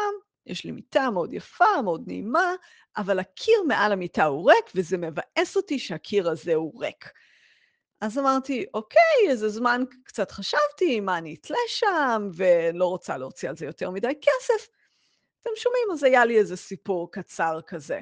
יש 0.46 0.64
לי 0.64 0.70
מיטה 0.70 1.10
מאוד 1.10 1.32
יפה, 1.32 1.82
מאוד 1.84 2.02
נעימה, 2.06 2.54
אבל 2.96 3.18
הקיר 3.18 3.62
מעל 3.68 3.92
המיטה 3.92 4.24
הוא 4.24 4.50
ריק, 4.50 4.70
וזה 4.74 4.98
מבאס 4.98 5.56
אותי 5.56 5.78
שהקיר 5.78 6.30
הזה 6.30 6.54
הוא 6.54 6.82
ריק. 6.82 7.10
אז 8.04 8.18
אמרתי, 8.18 8.64
אוקיי, 8.74 9.28
איזה 9.28 9.48
זמן 9.48 9.82
קצת 10.04 10.30
חשבתי 10.30 11.00
מה 11.00 11.18
אני 11.18 11.34
אתלה 11.34 11.56
שם, 11.66 12.28
ולא 12.34 12.86
רוצה 12.86 13.18
להוציא 13.18 13.48
על 13.48 13.56
זה 13.56 13.66
יותר 13.66 13.90
מדי 13.90 14.12
כסף. 14.22 14.68
אתם 15.42 15.50
שומעים? 15.56 15.88
אז 15.92 16.04
היה 16.04 16.24
לי 16.24 16.38
איזה 16.38 16.56
סיפור 16.56 17.12
קצר 17.12 17.60
כזה 17.66 18.00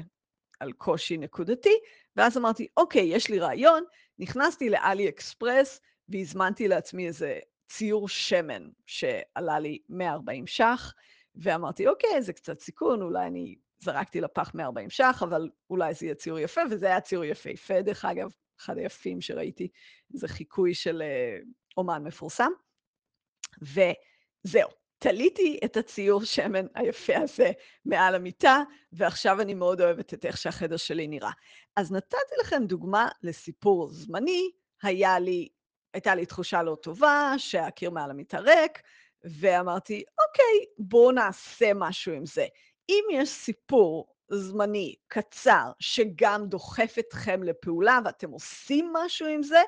על 0.60 0.72
קושי 0.72 1.16
נקודתי, 1.16 1.78
ואז 2.16 2.38
אמרתי, 2.38 2.66
אוקיי, 2.76 3.02
יש 3.02 3.30
לי 3.30 3.38
רעיון, 3.38 3.84
נכנסתי 4.18 4.70
לאלי 4.70 5.08
אקספרס 5.08 5.80
והזמנתי 6.08 6.68
לעצמי 6.68 7.06
איזה 7.06 7.38
ציור 7.68 8.08
שמן 8.08 8.68
שעלה 8.86 9.58
לי 9.58 9.78
140 9.88 10.46
ש"ח, 10.46 10.94
ואמרתי, 11.34 11.88
אוקיי, 11.88 12.22
זה 12.22 12.32
קצת 12.32 12.60
סיכון, 12.60 13.02
אולי 13.02 13.26
אני 13.26 13.56
זרקתי 13.78 14.20
לפח 14.20 14.54
140 14.54 14.90
ש"ח, 14.90 15.22
אבל 15.22 15.50
אולי 15.70 15.94
זה 15.94 16.06
יהיה 16.06 16.14
ציור 16.14 16.38
יפה, 16.38 16.60
וזה 16.70 16.86
היה 16.86 17.00
ציור 17.00 17.24
יפהפה, 17.24 17.82
דרך 17.82 18.04
אגב, 18.04 18.30
אחד 18.60 18.78
היפים 18.78 19.20
שראיתי, 19.20 19.68
זה 20.10 20.28
חיקוי 20.28 20.74
של 20.74 21.02
אה, 21.02 21.38
אומן 21.76 22.02
מפורסם. 22.04 22.50
וזהו, 23.62 24.68
תליתי 24.98 25.58
את 25.64 25.76
הציור 25.76 26.24
שמן 26.24 26.66
היפה 26.74 27.16
הזה 27.16 27.50
מעל 27.84 28.14
המיטה, 28.14 28.62
ועכשיו 28.92 29.40
אני 29.40 29.54
מאוד 29.54 29.80
אוהבת 29.80 30.14
את 30.14 30.24
איך 30.24 30.36
שהחדר 30.36 30.76
שלי 30.76 31.06
נראה. 31.06 31.30
אז 31.76 31.92
נתתי 31.92 32.34
לכם 32.40 32.62
דוגמה 32.66 33.08
לסיפור 33.22 33.88
זמני, 33.88 34.50
היה 34.82 35.18
לי, 35.18 35.48
הייתה 35.94 36.14
לי 36.14 36.26
תחושה 36.26 36.62
לא 36.62 36.76
טובה 36.82 37.34
שהקיר 37.38 37.90
מעל 37.90 38.10
המיטה 38.10 38.38
ריק, 38.38 38.82
ואמרתי, 39.24 40.04
אוקיי, 40.26 40.66
בואו 40.78 41.12
נעשה 41.12 41.74
משהו 41.74 42.12
עם 42.12 42.26
זה. 42.26 42.46
אם 42.88 43.04
יש 43.12 43.28
סיפור 43.28 44.11
זמני, 44.34 44.94
קצר, 45.08 45.72
שגם 45.78 46.46
דוחף 46.46 46.94
אתכם 46.98 47.42
לפעולה 47.42 47.98
ואתם 48.04 48.30
עושים 48.30 48.92
משהו 48.92 49.26
עם 49.26 49.42
זה, 49.42 49.62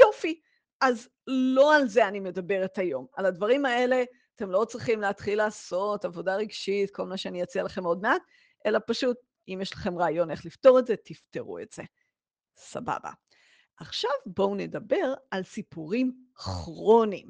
יופי. 0.00 0.40
אז 0.80 1.08
לא 1.26 1.76
על 1.76 1.88
זה 1.88 2.08
אני 2.08 2.20
מדברת 2.20 2.78
היום. 2.78 3.06
על 3.16 3.26
הדברים 3.26 3.66
האלה 3.66 4.04
אתם 4.36 4.50
לא 4.50 4.64
צריכים 4.64 5.00
להתחיל 5.00 5.38
לעשות 5.38 6.04
עבודה 6.04 6.36
רגשית, 6.36 6.90
כל 6.90 7.06
מה 7.06 7.16
שאני 7.16 7.42
אציע 7.42 7.62
לכם 7.62 7.84
עוד 7.84 8.02
מעט, 8.02 8.22
אלא 8.66 8.78
פשוט, 8.86 9.16
אם 9.48 9.58
יש 9.62 9.72
לכם 9.72 9.98
רעיון 9.98 10.30
איך 10.30 10.46
לפתור 10.46 10.78
את 10.78 10.86
זה, 10.86 10.94
תפתרו 10.96 11.58
את 11.58 11.72
זה. 11.72 11.82
סבבה. 12.56 13.10
עכשיו 13.76 14.10
בואו 14.26 14.54
נדבר 14.54 15.14
על 15.30 15.42
סיפורים 15.42 16.12
כרוניים. 16.34 17.28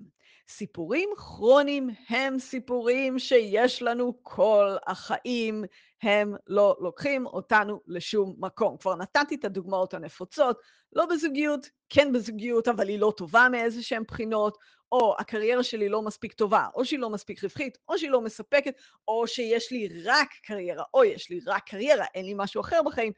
סיפורים 0.49 1.11
כרוניים 1.17 1.91
הם 2.09 2.39
סיפורים 2.39 3.19
שיש 3.19 3.83
לנו 3.83 4.19
כל 4.23 4.77
החיים, 4.87 5.65
הם 6.03 6.35
לא 6.47 6.77
לוקחים 6.81 7.27
אותנו 7.27 7.81
לשום 7.87 8.35
מקום. 8.39 8.77
כבר 8.77 8.97
נתתי 8.97 9.35
את 9.35 9.45
הדוגמאות 9.45 9.95
הנפוצות, 9.95 10.61
לא 10.93 11.07
בזוגיות, 11.07 11.67
כן 11.89 12.13
בזוגיות, 12.13 12.69
אבל 12.69 12.89
היא 12.89 12.99
לא 12.99 13.13
טובה 13.17 13.49
מאיזה 13.51 13.83
שהן 13.83 14.03
בחינות, 14.09 14.59
או 14.93 15.15
הקריירה 15.19 15.63
שלי 15.63 15.89
לא 15.89 16.03
מספיק 16.03 16.33
טובה, 16.33 16.67
או 16.75 16.85
שהיא 16.85 16.99
לא 16.99 17.11
מספיק 17.11 17.45
רווחית, 17.45 17.79
או 17.89 17.99
שהיא 17.99 18.11
לא 18.11 18.21
מספקת, 18.21 18.75
או 19.09 19.27
שיש 19.27 19.73
לי 19.73 19.89
רק 20.05 20.29
קריירה, 20.43 20.85
או 20.95 21.05
יש 21.05 21.31
לי 21.31 21.41
רק 21.47 21.63
קריירה, 21.67 22.05
אין 22.15 22.25
לי 22.25 22.33
משהו 22.37 22.61
אחר 22.61 22.81
בחיים, 22.87 23.13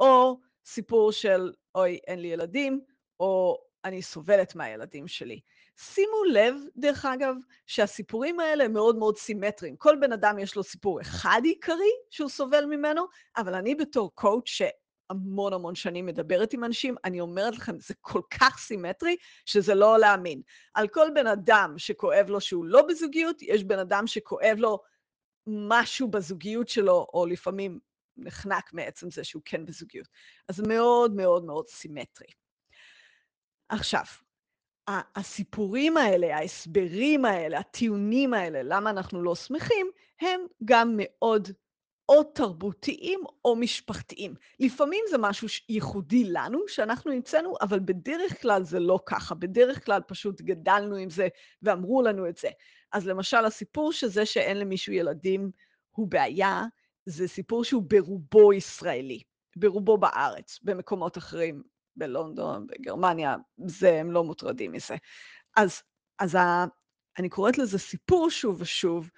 או 0.00 0.40
סיפור 0.66 1.12
של 1.12 1.52
אוי, 1.74 1.98
אין 2.06 2.18
לי 2.18 2.28
ילדים, 2.28 2.80
או 3.20 3.56
אני 3.84 4.02
סובלת 4.02 4.54
מהילדים 4.54 5.08
שלי. 5.08 5.40
שימו 5.76 6.24
לב, 6.32 6.54
דרך 6.76 7.04
אגב, 7.04 7.34
שהסיפורים 7.66 8.40
האלה 8.40 8.64
הם 8.64 8.72
מאוד 8.72 8.96
מאוד 8.96 9.16
סימטריים. 9.18 9.76
כל 9.76 9.96
בן 10.00 10.12
אדם 10.12 10.38
יש 10.38 10.56
לו 10.56 10.62
סיפור 10.62 11.00
אחד 11.00 11.40
עיקרי 11.44 11.90
שהוא 12.10 12.28
סובל 12.28 12.64
ממנו, 12.64 13.04
אבל 13.36 13.54
אני 13.54 13.74
בתור 13.74 14.14
קואוצ' 14.14 14.60
המון 15.10 15.52
המון 15.52 15.74
שנים 15.74 16.06
מדברת 16.06 16.52
עם 16.52 16.64
אנשים, 16.64 16.94
אני 17.04 17.20
אומרת 17.20 17.56
לכם, 17.56 17.80
זה 17.80 17.94
כל 18.00 18.20
כך 18.40 18.58
סימטרי, 18.58 19.16
שזה 19.46 19.74
לא 19.74 19.98
להאמין. 19.98 20.42
על 20.74 20.88
כל 20.88 21.08
בן 21.14 21.26
אדם 21.26 21.74
שכואב 21.76 22.26
לו 22.28 22.40
שהוא 22.40 22.64
לא 22.64 22.82
בזוגיות, 22.82 23.42
יש 23.42 23.64
בן 23.64 23.78
אדם 23.78 24.06
שכואב 24.06 24.56
לו 24.58 24.82
משהו 25.46 26.08
בזוגיות 26.08 26.68
שלו, 26.68 27.06
או 27.14 27.26
לפעמים 27.26 27.78
נחנק 28.16 28.72
מעצם 28.72 29.10
זה 29.10 29.24
שהוא 29.24 29.42
כן 29.44 29.64
בזוגיות. 29.64 30.08
אז 30.48 30.60
מאוד 30.60 31.14
מאוד 31.14 31.44
מאוד 31.44 31.68
סימטרי. 31.68 32.28
עכשיו, 33.68 34.04
הסיפורים 34.88 35.96
האלה, 35.96 36.36
ההסברים 36.36 37.24
האלה, 37.24 37.58
הטיעונים 37.58 38.34
האלה, 38.34 38.60
למה 38.62 38.90
אנחנו 38.90 39.22
לא 39.22 39.34
שמחים, 39.34 39.86
הם 40.20 40.40
גם 40.64 40.94
מאוד 40.96 41.48
או 42.08 42.22
תרבותיים 42.22 43.20
או 43.44 43.56
משפחתיים. 43.56 44.34
לפעמים 44.60 45.04
זה 45.10 45.18
משהו 45.18 45.48
ייחודי 45.68 46.24
לנו, 46.24 46.58
שאנחנו 46.68 47.12
המצאנו, 47.12 47.54
אבל 47.60 47.80
בדרך 47.80 48.42
כלל 48.42 48.62
זה 48.64 48.80
לא 48.80 48.98
ככה. 49.06 49.34
בדרך 49.34 49.84
כלל 49.84 50.00
פשוט 50.06 50.40
גדלנו 50.40 50.96
עם 50.96 51.10
זה 51.10 51.28
ואמרו 51.62 52.02
לנו 52.02 52.28
את 52.28 52.36
זה. 52.36 52.48
אז 52.92 53.06
למשל, 53.06 53.44
הסיפור 53.44 53.92
שזה 53.92 54.26
שאין 54.26 54.58
למישהו 54.58 54.92
ילדים 54.92 55.50
הוא 55.90 56.08
בעיה, 56.08 56.62
זה 57.06 57.28
סיפור 57.28 57.64
שהוא 57.64 57.82
ברובו 57.86 58.52
ישראלי, 58.52 59.22
ברובו 59.56 59.98
בארץ, 59.98 60.58
במקומות 60.62 61.18
אחרים, 61.18 61.62
בלונדון, 61.96 62.66
בגרמניה, 62.66 63.36
זה, 63.66 64.00
הם 64.00 64.10
לא 64.10 64.24
מוטרדים 64.24 64.72
מזה. 64.72 64.96
אז, 65.56 65.82
אז 66.18 66.34
ה, 66.34 66.64
אני 67.18 67.28
קוראת 67.28 67.58
לזה 67.58 67.78
סיפור 67.78 68.30
שוב 68.30 68.60
ושוב, 68.60 69.10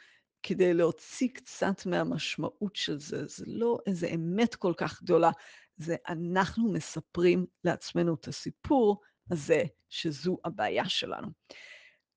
כדי 0.42 0.74
להוציא 0.74 1.28
קצת 1.34 1.86
מהמשמעות 1.86 2.76
של 2.76 2.98
זה. 2.98 3.26
זה 3.26 3.44
לא 3.46 3.78
איזה 3.86 4.06
אמת 4.06 4.54
כל 4.54 4.72
כך 4.76 5.02
גדולה, 5.02 5.30
זה 5.76 5.96
אנחנו 6.08 6.72
מספרים 6.72 7.46
לעצמנו 7.64 8.14
את 8.14 8.28
הסיפור 8.28 9.02
הזה, 9.30 9.64
שזו 9.88 10.38
הבעיה 10.44 10.88
שלנו. 10.88 11.28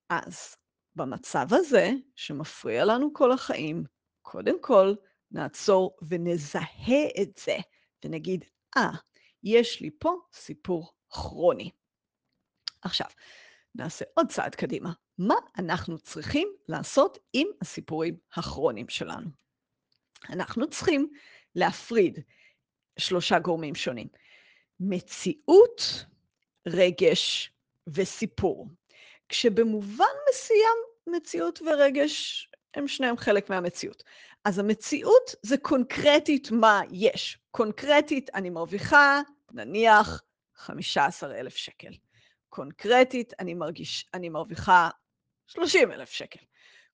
אז 0.09 0.55
במצב 0.95 1.47
הזה, 1.51 1.91
שמפריע 2.15 2.85
לנו 2.85 3.13
כל 3.13 3.31
החיים, 3.31 3.83
קודם 4.21 4.61
כל 4.61 4.93
נעצור 5.31 5.97
ונזהה 6.07 7.05
את 7.21 7.39
זה, 7.45 7.57
ונגיד, 8.05 8.45
אה, 8.77 8.89
ah, 8.93 8.97
יש 9.43 9.81
לי 9.81 9.89
פה 10.00 10.15
סיפור 10.34 10.93
כרוני. 11.10 11.72
עכשיו, 12.81 13.08
נעשה 13.75 14.05
עוד 14.13 14.27
צעד 14.31 14.55
קדימה. 14.55 14.91
מה 15.17 15.36
אנחנו 15.58 16.00
צריכים 16.00 16.53
לעשות 16.67 17.17
עם 17.34 17.48
הסיפורים 17.62 18.17
הכרוניים 18.34 18.89
שלנו? 18.89 19.29
אנחנו 20.29 20.69
צריכים 20.69 21.10
להפריד 21.55 22.19
שלושה 23.00 23.39
גורמים 23.39 23.75
שונים. 23.75 24.08
מציאות, 24.79 26.05
רגש 26.67 27.51
וסיפור. 27.88 28.67
כשבמובן 29.29 30.05
מסוים 30.29 30.77
מציאות 31.08 31.62
ורגש 31.62 32.48
הם 32.75 32.88
שניהם 32.88 33.17
חלק 33.17 33.49
מהמציאות. 33.49 34.03
אז 34.45 34.59
המציאות 34.59 35.35
זה 35.43 35.57
קונקרטית 35.57 36.51
מה 36.51 36.81
יש. 36.91 37.38
קונקרטית 37.51 38.29
אני 38.35 38.49
מרוויחה, 38.49 39.21
נניח, 39.51 40.23
15,000 40.55 41.55
שקל. 41.55 41.91
קונקרטית 42.49 43.33
אני, 43.39 43.53
מרגיש, 43.53 44.09
אני 44.13 44.29
מרוויחה 44.29 44.89
30,000 45.47 46.09
שקל. 46.09 46.39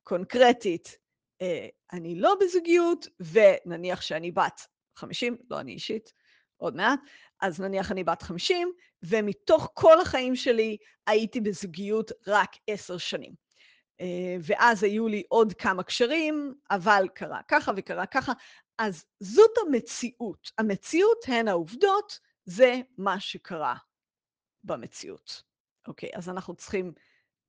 קונקרטית 0.04 0.98
אה, 1.42 1.68
אני 1.94 2.16
לא 2.16 2.36
בזוגיות, 2.42 3.08
ונניח 3.20 4.02
שאני 4.02 4.32
בת 4.32 4.68
50, 4.96 5.38
לא 5.50 5.60
אני 5.60 5.72
אישית, 5.72 6.14
עוד 6.58 6.76
מעט, 6.76 7.00
אז 7.42 7.60
נניח 7.60 7.92
אני 7.92 8.04
בת 8.04 8.22
50, 8.22 8.72
ומתוך 9.04 9.72
כל 9.74 10.02
החיים 10.02 10.36
שלי 10.36 10.78
הייתי 11.08 11.42
בזוגיות 11.42 12.12
רק 12.28 12.56
עשר 12.68 12.98
שנים. 12.98 13.45
אה, 14.02 14.38
ואז 14.42 14.84
היו 14.84 15.08
לי 15.08 15.24
עוד 15.30 15.54
כמה 15.54 15.84
קשרים, 15.84 16.56
אבל 16.72 17.08
קרה 17.14 17.42
ככה 17.48 17.72
וקרה 17.76 18.06
ככה. 18.06 18.34
אז 18.78 19.06
זאת 19.20 19.52
המציאות. 19.68 20.52
המציאות 20.58 21.26
הן 21.28 21.48
העובדות, 21.48 22.20
זה 22.46 22.82
מה 22.98 23.20
שקרה 23.20 23.76
במציאות. 24.64 25.44
אוקיי, 25.88 26.10
אז 26.14 26.30
אנחנו 26.30 26.56
צריכים 26.56 26.94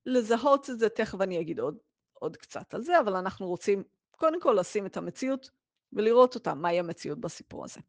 לזהות 0.06 0.70
את 0.70 0.78
זה, 0.78 0.88
תכף 0.88 1.20
אני 1.20 1.40
אגיד 1.40 1.58
עוד, 1.58 1.78
עוד 2.12 2.36
קצת 2.36 2.74
על 2.74 2.82
זה, 2.82 3.00
אבל 3.00 3.16
אנחנו 3.16 3.46
רוצים 3.46 3.82
קודם 4.10 4.40
כל 4.40 4.56
לשים 4.60 4.86
את 4.86 4.96
המציאות 4.96 5.50
ולראות 5.92 6.34
אותה, 6.34 6.54
מהי 6.54 6.78
המציאות 6.78 7.20
בסיפור 7.20 7.64
הזה. 7.64 7.80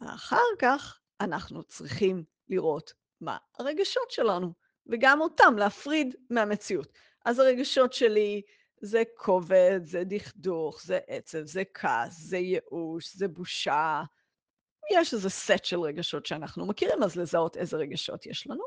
אחר 0.00 0.46
כך 0.58 1.00
אנחנו 1.20 1.62
צריכים 1.62 2.24
לראות 2.48 2.92
מה 3.20 3.36
הרגשות 3.58 4.10
שלנו, 4.10 4.52
וגם 4.86 5.20
אותם 5.20 5.54
להפריד 5.58 6.16
מהמציאות. 6.30 6.92
אז 7.26 7.38
הרגשות 7.38 7.92
שלי 7.92 8.42
זה 8.80 9.02
כובד, 9.16 9.80
זה 9.82 10.04
דכדוך, 10.04 10.82
זה 10.82 10.98
עצב, 11.06 11.44
זה 11.44 11.62
כעס, 11.74 12.18
זה 12.18 12.36
ייאוש, 12.36 13.16
זה 13.16 13.28
בושה. 13.28 14.02
יש 14.92 15.14
איזה 15.14 15.30
סט 15.30 15.64
של 15.64 15.80
רגשות 15.80 16.26
שאנחנו 16.26 16.66
מכירים, 16.66 17.02
אז 17.02 17.16
לזהות 17.16 17.56
איזה 17.56 17.76
רגשות 17.76 18.26
יש 18.26 18.46
לנו. 18.46 18.64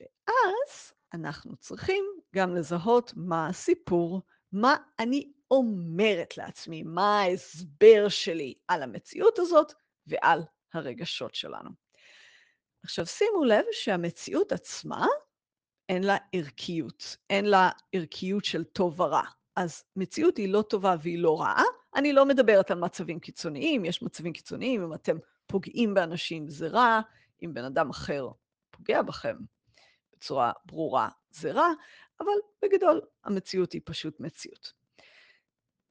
ואז 0.00 0.92
אנחנו 1.14 1.56
צריכים 1.56 2.04
גם 2.34 2.54
לזהות 2.54 3.12
מה 3.16 3.48
הסיפור, 3.48 4.22
מה 4.52 4.76
אני 4.98 5.32
אומרת 5.50 6.36
לעצמי, 6.36 6.82
מה 6.82 7.20
ההסבר 7.20 8.08
שלי 8.08 8.54
על 8.68 8.82
המציאות 8.82 9.38
הזאת 9.38 9.72
ועל 10.06 10.40
הרגשות 10.74 11.34
שלנו. 11.34 11.70
עכשיו 12.84 13.06
שימו 13.06 13.44
לב 13.44 13.64
שהמציאות 13.72 14.52
עצמה 14.52 15.06
אין 15.92 16.04
לה 16.04 16.16
ערכיות, 16.32 17.16
אין 17.30 17.44
לה 17.44 17.70
ערכיות 17.92 18.44
של 18.44 18.64
טוב 18.64 19.00
ורע. 19.00 19.22
אז 19.56 19.84
מציאות 19.96 20.36
היא 20.36 20.52
לא 20.52 20.62
טובה 20.62 20.96
והיא 21.02 21.18
לא 21.18 21.40
רעה. 21.40 21.62
אני 21.94 22.12
לא 22.12 22.26
מדברת 22.26 22.70
על 22.70 22.78
מצבים 22.78 23.20
קיצוניים, 23.20 23.84
יש 23.84 24.02
מצבים 24.02 24.32
קיצוניים, 24.32 24.82
אם 24.82 24.94
אתם 24.94 25.16
פוגעים 25.46 25.94
באנשים 25.94 26.48
זה 26.48 26.68
רע, 26.68 27.00
אם 27.44 27.54
בן 27.54 27.64
אדם 27.64 27.90
אחר 27.90 28.28
פוגע 28.70 29.02
בכם 29.02 29.36
בצורה 30.12 30.52
ברורה 30.66 31.08
זה 31.30 31.52
רע, 31.52 31.68
אבל 32.20 32.32
בגדול 32.62 33.00
המציאות 33.24 33.72
היא 33.72 33.80
פשוט 33.84 34.20
מציאות. 34.20 34.72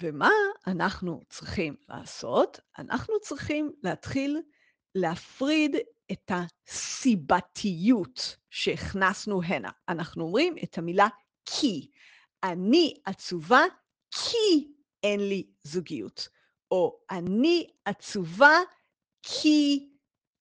ומה 0.03 0.31
אנחנו 0.67 1.21
צריכים 1.29 1.75
לעשות? 1.89 2.59
אנחנו 2.79 3.19
צריכים 3.19 3.71
להתחיל 3.83 4.41
להפריד 4.95 5.75
את 6.11 6.31
הסיבתיות 6.67 8.37
שהכנסנו 8.49 9.43
הנה. 9.43 9.69
אנחנו 9.89 10.23
אומרים 10.23 10.55
את 10.63 10.77
המילה 10.77 11.07
כי. 11.45 11.91
אני 12.43 12.93
עצובה 13.05 13.61
כי 14.11 14.73
אין 15.03 15.19
לי 15.19 15.47
זוגיות, 15.63 16.27
או 16.71 16.99
אני 17.11 17.67
עצובה 17.85 18.57
כי 19.23 19.89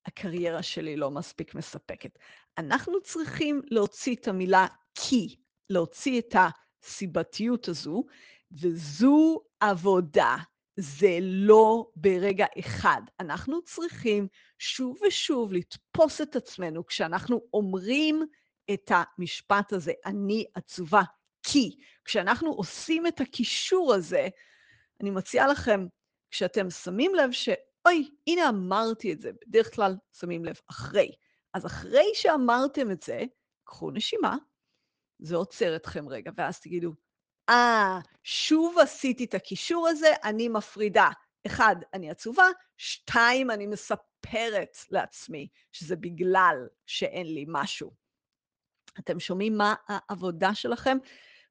הקריירה 0.06 0.62
שלי 0.62 0.96
לא 0.96 1.10
מספיק 1.10 1.54
מספקת. 1.54 2.18
אנחנו 2.58 3.00
צריכים 3.02 3.62
להוציא 3.70 4.16
את 4.16 4.28
המילה 4.28 4.66
כי, 4.94 5.36
להוציא 5.70 6.20
את 6.20 6.34
הסיבתיות 6.82 7.68
הזו, 7.68 8.04
וזו 8.52 9.40
עבודה. 9.60 10.36
זה 10.80 11.18
לא 11.20 11.90
ברגע 11.96 12.46
אחד. 12.58 13.02
אנחנו 13.20 13.62
צריכים 13.62 14.28
שוב 14.58 14.98
ושוב 15.06 15.52
לתפוס 15.52 16.20
את 16.20 16.36
עצמנו 16.36 16.86
כשאנחנו 16.86 17.40
אומרים 17.52 18.26
את 18.72 18.90
המשפט 18.94 19.72
הזה, 19.72 19.92
אני 20.06 20.44
עצובה 20.54 21.02
כי. 21.42 21.76
כשאנחנו 22.04 22.50
עושים 22.50 23.06
את 23.06 23.20
הקישור 23.20 23.94
הזה, 23.94 24.28
אני 25.00 25.10
מציעה 25.10 25.48
לכם, 25.48 25.86
כשאתם 26.30 26.70
שמים 26.70 27.14
לב 27.14 27.32
ש... 27.32 27.48
אוי, 27.86 28.10
הנה 28.26 28.48
אמרתי 28.48 29.12
את 29.12 29.20
זה, 29.20 29.30
בדרך 29.46 29.74
כלל 29.74 29.96
שמים 30.12 30.44
לב 30.44 30.60
אחרי. 30.70 31.12
אז 31.54 31.66
אחרי 31.66 32.06
שאמרתם 32.14 32.90
את 32.90 33.02
זה, 33.02 33.22
קחו 33.64 33.90
נשימה, 33.90 34.36
זה 35.18 35.36
עוצר 35.36 35.76
אתכם 35.76 36.08
רגע, 36.08 36.30
ואז 36.36 36.60
תגידו, 36.60 36.92
אה, 37.50 37.98
שוב 38.24 38.78
עשיתי 38.78 39.24
את 39.24 39.34
הקישור 39.34 39.88
הזה, 39.88 40.08
אני 40.24 40.48
מפרידה. 40.48 41.08
אחד, 41.46 41.76
אני 41.94 42.10
עצובה, 42.10 42.46
שתיים, 42.76 43.50
אני 43.50 43.66
מספרת 43.66 44.76
לעצמי 44.90 45.48
שזה 45.72 45.96
בגלל 45.96 46.56
שאין 46.86 47.34
לי 47.34 47.44
משהו. 47.48 47.90
אתם 48.98 49.20
שומעים 49.20 49.56
מה 49.56 49.74
העבודה 49.88 50.54
שלכם? 50.54 50.98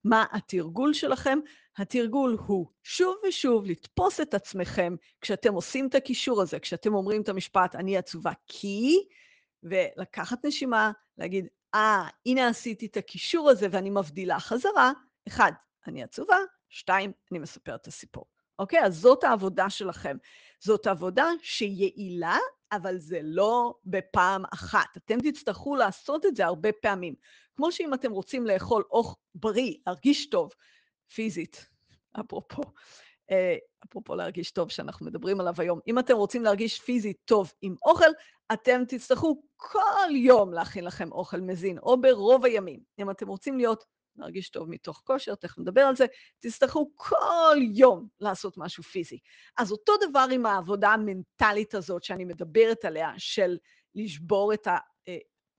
מה 0.04 0.26
התרגול 0.32 0.94
שלכם? 0.94 1.40
התרגול 1.78 2.38
הוא 2.48 2.68
שוב 2.84 3.16
ושוב 3.28 3.66
לתפוס 3.66 4.22
את 4.22 4.34
עצמכם 4.34 4.96
כשאתם 5.22 5.54
עושים 5.54 5.88
את 5.88 5.96
הקישור 5.96 6.42
הזה, 6.42 6.60
כשאתם 6.60 6.94
אומרים 6.94 7.22
את 7.22 7.30
המשפט, 7.30 7.76
אני 7.76 7.98
עצובה 7.98 8.32
כי, 8.48 9.08
ולקחת 9.64 10.46
נשימה, 10.46 10.92
להגיד, 11.18 11.48
אה, 11.76 12.08
ah, 12.08 12.12
הנה 12.26 12.48
עשיתי 12.48 12.86
את 12.86 12.98
הקישור 12.98 13.50
הזה 13.50 13.68
ואני 13.72 13.90
מבדילה 13.90 14.40
חזרה. 14.40 14.92
אחד, 15.28 15.52
אני 15.88 16.04
עצובה, 16.04 16.38
שתיים, 16.70 17.12
אני 17.32 17.40
מספרת 17.40 17.82
את 17.82 17.88
הסיפור. 17.88 18.26
אוקיי? 18.60 18.86
אז 18.86 18.98
זאת 18.98 19.24
העבודה 19.24 19.70
שלכם. 19.70 20.18
זאת 20.60 20.88
עבודה 20.88 21.28
שיעילה, 21.42 22.38
אבל 22.72 22.98
זה 22.98 23.20
לא 23.24 23.74
בפעם 23.86 24.44
אחת. 24.54 24.98
אתם 24.98 25.18
תצטרכו 25.20 25.76
לעשות 25.76 26.26
את 26.26 26.36
זה 26.36 26.46
הרבה 26.46 26.70
פעמים. 26.82 27.16
כמו 27.56 27.72
שאם 27.72 27.94
אתם 27.94 28.12
רוצים 28.12 28.46
לאכול 28.46 28.84
אוכל 28.92 29.20
בריא, 29.36 29.74
להרגיש 29.88 30.30
טוב, 30.30 30.52
פיזית, 31.14 31.70
אפרופו, 32.20 32.62
אה, 33.32 33.56
אפרופו 33.86 34.16
להרגיש 34.16 34.52
טוב 34.52 34.72
שאנחנו 34.72 35.06
מדברים 35.06 35.40
עליו 35.40 35.54
היום, 35.58 35.80
אם 35.88 36.00
אתם 36.00 36.16
רוצים 36.16 36.44
להרגיש 36.44 36.82
פיזית 36.82 37.18
טוב 37.26 37.54
עם 37.62 37.76
אוכל, 37.86 38.10
אתם 38.54 38.82
תצטרכו 38.88 39.42
כל 39.56 40.16
יום 40.16 40.54
להכין 40.54 40.84
לכם 40.86 41.12
אוכל 41.12 41.42
מזין, 41.42 41.78
או 41.78 42.02
ברוב 42.02 42.46
הימים. 42.46 42.80
אם 43.00 43.10
אתם 43.10 43.28
רוצים 43.28 43.58
להיות, 43.58 43.86
להרגיש 44.20 44.50
טוב 44.50 44.70
מתוך 44.70 45.02
כושר, 45.06 45.36
תכף 45.36 45.58
נדבר 45.60 45.82
על 45.82 45.96
זה, 45.96 46.06
תצטרכו 46.40 46.92
כל 46.96 47.58
יום 47.74 48.08
לעשות 48.20 48.58
משהו 48.58 48.84
פיזי. 48.84 49.20
אז 49.58 49.72
אותו 49.72 49.94
דבר 50.10 50.26
עם 50.32 50.46
העבודה 50.46 50.90
המנטלית 50.90 51.76
הזאת 51.76 52.04
שאני 52.04 52.26
מדברת 52.26 52.86
עליה, 52.86 53.12
של 53.18 53.58
לשבור 53.96 54.54
את 54.54 54.68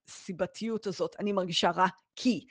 הסיבתיות 0.08 0.86
הזאת, 0.86 1.16
אני 1.18 1.32
מרגישה 1.32 1.70
רע 1.70 1.86
כי. 2.16 2.46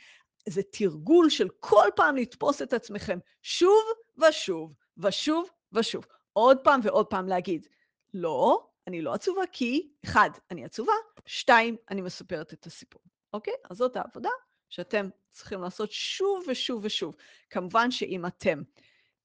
זה 0.49 0.61
תרגול 0.71 1.29
של 1.29 1.47
כל 1.59 1.87
פעם 1.95 2.15
לתפוס 2.15 2.61
את 2.61 2.73
עצמכם 2.73 3.19
שוב 3.41 3.83
ושוב 4.17 4.73
ושוב 4.97 5.49
ושוב. 5.73 6.05
עוד 6.33 6.57
פעם 6.63 6.79
ועוד 6.83 7.05
פעם 7.05 7.27
להגיד, 7.27 7.67
לא, 8.13 8.67
אני 8.87 9.01
לא 9.01 9.13
עצובה 9.13 9.41
כי, 9.51 9.91
אחד, 10.05 10.29
אני 10.51 10.65
עצובה, 10.65 10.93
שתיים, 11.25 11.75
אני 11.89 12.01
מספרת 12.01 12.53
את 12.53 12.65
הסיפור. 12.65 13.01
אוקיי? 13.33 13.53
אז 13.69 13.77
זאת 13.77 13.95
העבודה 13.95 14.29
שאתם 14.69 15.09
צריכים 15.31 15.61
לעשות 15.61 15.91
שוב 15.91 16.43
ושוב 16.47 16.85
ושוב. 16.85 17.15
כמובן 17.49 17.91
שאם 17.91 18.25
אתם 18.25 18.61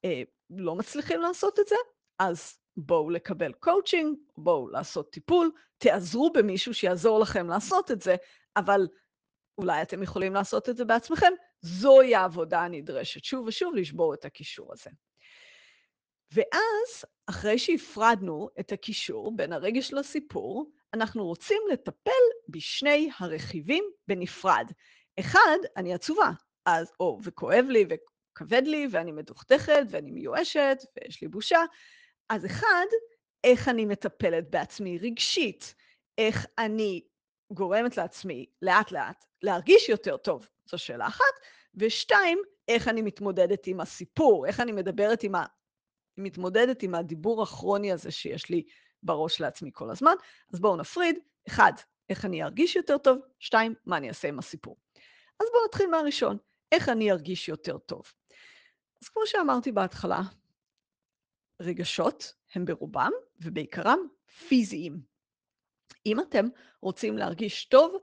אה, 0.05 0.23
לא 0.51 0.75
מצליחים 0.75 1.21
לעשות 1.21 1.59
את 1.59 1.69
זה, 1.69 1.77
אז 2.19 2.59
בואו 2.77 3.11
לקבל 3.11 3.53
קואוצ'ינג, 3.53 4.19
בואו 4.37 4.69
לעשות 4.69 5.13
טיפול, 5.13 5.51
תיעזרו 5.79 6.33
במישהו 6.33 6.75
שיעזור 6.75 7.21
לכם 7.21 7.49
לעשות 7.49 7.91
את 7.91 8.03
זה, 8.03 8.17
אבל 8.57 8.87
אולי 9.59 9.83
אתם 9.83 10.03
יכולים 10.03 10.35
לעשות 10.35 10.69
את 10.69 10.77
זה 10.77 10.85
בעצמכם, 10.85 11.33
זוהי 11.61 12.15
העבודה 12.15 12.61
הנדרשת, 12.61 13.25
שוב 13.25 13.47
ושוב 13.47 13.75
לשבור 13.75 14.15
את 14.15 14.25
הקישור 14.25 14.73
הזה. 14.73 14.91
ואז, 16.33 17.05
אחרי 17.27 17.59
שהפרדנו 17.59 18.49
את 18.61 18.73
הקישור 18.73 19.37
בין 19.37 19.53
הרגש 19.53 19.93
לסיפור, 19.93 20.71
אנחנו 20.95 21.27
רוצים 21.27 21.63
לטפל 21.73 22.11
בשני 22.49 23.11
הרכיבים 23.19 23.85
בנפרד. 24.09 24.71
אחד, 25.21 25.59
אני 25.77 25.95
עצובה, 25.95 26.31
אז, 26.67 26.93
או, 27.01 27.19
וכואב 27.23 27.65
לי, 27.69 27.87
וכבד 27.91 28.63
לי, 28.67 28.89
ואני 28.91 29.13
מדוכדכת, 29.13 29.83
ואני 29.91 30.11
מיואשת, 30.11 30.77
ויש 30.97 31.23
לי 31.23 31.29
בושה. 31.29 31.61
אז 32.29 32.47
אחד, 32.47 32.87
איך 33.45 33.69
אני 33.69 33.85
מטפלת 33.85 34.51
בעצמי 34.51 34.99
רגשית, 34.99 35.75
איך 36.19 36.47
אני 36.59 37.05
גורמת 37.53 37.97
לעצמי 37.97 38.47
לאט-לאט 38.63 39.25
להרגיש 39.43 39.89
יותר 39.89 40.17
טוב, 40.17 40.49
זו 40.71 40.79
שאלה 40.79 41.07
אחת. 41.07 41.35
ושתיים, 41.75 42.39
איך 42.69 42.89
אני 42.89 43.03
מתמודדת 43.03 43.67
עם 43.67 43.81
הסיפור, 43.81 44.47
איך 44.47 44.61
אני 44.61 44.73
מדברת 44.73 45.23
עם 45.23 45.35
ה... 45.35 45.45
מתמודדת 46.19 46.83
עם 46.83 46.95
הדיבור 46.95 47.43
הכרוני 47.43 47.93
הזה 47.93 48.11
שיש 48.11 48.51
לי 48.51 48.63
בראש 49.03 49.41
לעצמי 49.41 49.71
כל 49.73 49.91
הזמן. 49.91 50.15
אז 50.53 50.61
בואו 50.61 50.77
נפריד. 50.77 51.19
אחד, 51.49 51.73
איך 52.09 52.25
אני 52.25 52.43
ארגיש 52.43 52.77
יותר 52.77 52.99
טוב? 52.99 53.19
שתיים, 53.39 53.75
מה 53.87 53.97
אני 53.97 54.09
אעשה 54.09 54.29
עם 54.29 54.39
הסיפור? 54.39 54.77
אז 55.41 55.47
בואו 55.53 55.65
נתחיל 55.69 55.91
מהראשון, 55.91 56.37
איך 56.73 56.89
אני 56.89 57.11
ארגיש 57.11 57.49
יותר 57.49 57.79
טוב. 57.79 58.13
אז 59.03 59.09
כמו 59.09 59.23
שאמרתי 59.27 59.73
בהתחלה, 59.73 60.21
רגשות 61.61 62.35
הם 62.55 62.65
ברובם 62.65 63.11
ובעיקרם 63.41 63.99
פיזיים. 64.49 65.01
אם 66.07 66.21
אתם 66.21 66.47
רוצים 66.83 67.19
להרגיש 67.19 67.65
טוב, 67.65 67.97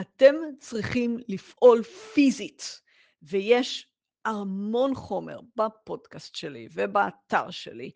אתם 0.00 0.34
צריכים 0.60 1.18
לפעול 1.28 1.82
פיזית, 1.82 2.80
ויש 3.22 3.88
המון 4.24 4.94
חומר 4.94 5.40
בפודקאסט 5.56 6.34
שלי 6.34 6.68
ובאתר 6.72 7.50
שלי, 7.50 7.90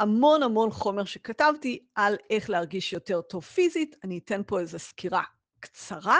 המון 0.00 0.42
המון 0.42 0.70
חומר 0.70 1.04
שכתבתי 1.04 1.86
על 1.94 2.16
איך 2.30 2.50
להרגיש 2.50 2.92
יותר 2.92 3.20
טוב 3.20 3.44
פיזית. 3.44 3.96
אני 4.04 4.18
אתן 4.18 4.42
פה 4.46 4.60
איזו 4.60 4.78
סקירה 4.78 5.22
קצרה, 5.60 6.18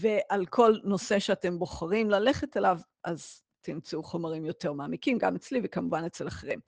ועל 0.00 0.46
כל 0.46 0.74
נושא 0.84 1.18
שאתם 1.18 1.58
בוחרים 1.58 2.10
ללכת 2.10 2.56
אליו, 2.56 2.78
אז 3.04 3.42
תמצאו 3.60 4.02
חומרים 4.02 4.44
יותר 4.44 4.72
מעמיקים, 4.72 5.18
גם 5.18 5.36
אצלי 5.36 5.60
וכמובן 5.64 6.04
אצל 6.04 6.28
אחרים. 6.28 6.60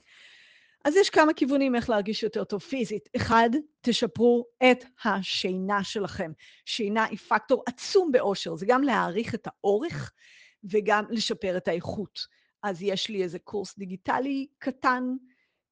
אז 0.85 0.97
יש 0.97 1.11
כמה 1.11 1.33
כיוונים 1.33 1.75
איך 1.75 1.91
להרגיש 1.91 2.23
יותר 2.23 2.45
טוב 2.45 2.61
פיזית. 2.61 3.09
אחד, 3.17 3.51
תשפרו 3.81 4.47
את 4.71 4.85
השינה 5.05 5.85
שלכם. 5.85 6.33
שינה 6.65 7.05
היא 7.05 7.19
פקטור 7.19 7.63
עצום 7.67 8.13
באושר, 8.13 8.57
זה 8.57 8.67
גם 8.69 8.83
להעריך 8.83 9.35
את 9.35 9.47
האורך 9.47 10.13
וגם 10.65 11.05
לשפר 11.11 11.57
את 11.57 11.69
האיכות. 11.69 12.27
אז 12.63 12.83
יש 12.83 13.09
לי 13.09 13.23
איזה 13.23 13.39
קורס 13.39 13.79
דיגיטלי 13.79 14.47
קטן 14.59 15.05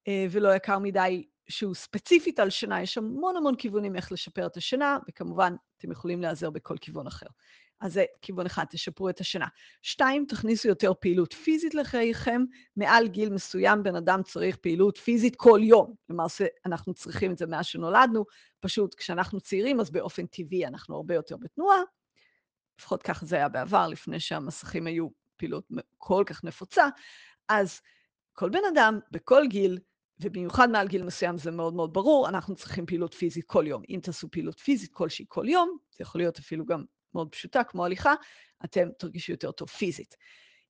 אה, 0.08 0.26
ולא 0.30 0.54
יקר 0.54 0.78
מדי, 0.78 1.26
שהוא 1.48 1.74
ספציפית 1.74 2.40
על 2.40 2.50
שינה, 2.50 2.82
יש 2.82 2.98
המון 2.98 3.36
המון 3.36 3.56
כיוונים 3.56 3.96
איך 3.96 4.12
לשפר 4.12 4.46
את 4.46 4.56
השינה, 4.56 4.98
וכמובן, 5.08 5.54
אתם 5.82 5.92
יכולים 5.92 6.20
להיעזר 6.20 6.50
בכל 6.50 6.76
כיוון 6.80 7.06
אחר. 7.06 7.26
אז 7.80 7.92
זה 7.92 8.04
כיוון 8.20 8.46
אחד, 8.46 8.64
תשפרו 8.70 9.08
את 9.08 9.20
השינה. 9.20 9.46
שתיים, 9.82 10.26
תכניסו 10.28 10.68
יותר 10.68 10.92
פעילות 11.00 11.32
פיזית 11.32 11.74
לחייכם. 11.74 12.44
מעל 12.76 13.08
גיל 13.08 13.30
מסוים 13.30 13.82
בן 13.82 13.96
אדם 13.96 14.22
צריך 14.22 14.56
פעילות 14.56 14.96
פיזית 14.96 15.36
כל 15.36 15.60
יום. 15.62 15.94
למעשה, 16.08 16.46
אנחנו 16.66 16.94
צריכים 16.94 17.32
את 17.32 17.38
זה 17.38 17.46
מאז 17.46 17.66
שנולדנו. 17.66 18.24
פשוט 18.60 18.94
כשאנחנו 18.94 19.40
צעירים, 19.40 19.80
אז 19.80 19.90
באופן 19.90 20.26
טבעי 20.26 20.66
אנחנו 20.66 20.96
הרבה 20.96 21.14
יותר 21.14 21.36
בתנועה. 21.36 21.78
לפחות 22.78 23.02
ככה 23.02 23.26
זה 23.26 23.36
היה 23.36 23.48
בעבר, 23.48 23.88
לפני 23.88 24.20
שהמסכים 24.20 24.86
היו 24.86 25.08
פעילות 25.36 25.68
כל 25.98 26.24
כך 26.26 26.44
נפוצה. 26.44 26.88
אז 27.48 27.80
כל 28.32 28.50
בן 28.50 28.64
אדם, 28.72 28.98
בכל 29.10 29.46
גיל, 29.46 29.78
ובמיוחד 30.22 30.70
מעל 30.70 30.88
גיל 30.88 31.02
מסוים 31.02 31.38
זה 31.38 31.50
מאוד 31.50 31.74
מאוד 31.74 31.92
ברור, 31.92 32.28
אנחנו 32.28 32.54
צריכים 32.54 32.86
פעילות 32.86 33.14
פיזית 33.14 33.44
כל 33.46 33.64
יום. 33.66 33.82
אם 33.88 34.00
תעשו 34.02 34.30
פעילות 34.30 34.60
פיזית 34.60 34.92
כלשהי 34.92 35.24
כל 35.28 35.48
יום, 35.48 35.76
זה 35.90 36.02
יכול 36.02 36.20
להיות 36.20 36.38
אפילו 36.38 36.64
גם 36.66 36.84
מאוד 37.14 37.28
פשוטה, 37.28 37.64
כמו 37.64 37.84
הליכה, 37.84 38.14
אתם 38.64 38.88
תרגישו 38.98 39.32
יותר 39.32 39.50
טוב 39.50 39.68
פיזית. 39.68 40.16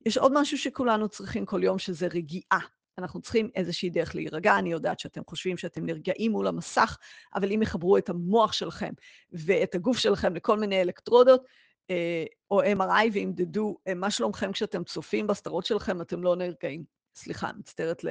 יש 0.07 0.19
עוד 0.19 0.33
משהו 0.35 0.59
שכולנו 0.59 1.09
צריכים 1.09 1.47
כל 1.47 1.65
יום, 1.65 1.79
שזה 1.79 2.07
רגיעה. 2.07 2.61
אנחנו 2.99 3.21
צריכים 3.21 3.51
איזושהי 3.55 3.91
דרך 3.91 4.15
להירגע. 4.15 4.59
אני 4.59 4.73
יודעת 4.73 4.99
שאתם 4.99 5.23
חושבים 5.29 5.57
שאתם 5.57 5.87
נרגעים 5.87 6.33
מול 6.33 6.47
המסך, 6.47 6.99
אבל 7.35 7.53
אם 7.53 7.63
יחברו 7.63 7.99
את 7.99 8.09
המוח 8.09 8.53
שלכם 8.53 8.93
ואת 9.33 9.75
הגוף 9.75 9.99
שלכם 9.99 10.35
לכל 10.35 10.59
מיני 10.59 10.81
אלקטרודות, 10.81 11.45
אה, 11.91 12.25
או 12.51 12.63
MRI, 12.63 13.11
וימדדו 13.13 13.79
אה, 13.89 13.95
מה 13.95 14.11
שלומכם 14.11 14.53
כשאתם 14.53 14.85
צופים 14.85 15.27
בסדרות 15.27 15.67
שלכם, 15.67 16.01
אתם 16.01 16.23
לא 16.23 16.37
נרגעים. 16.37 17.02
סליחה, 17.15 17.51
מצטערת 17.59 18.05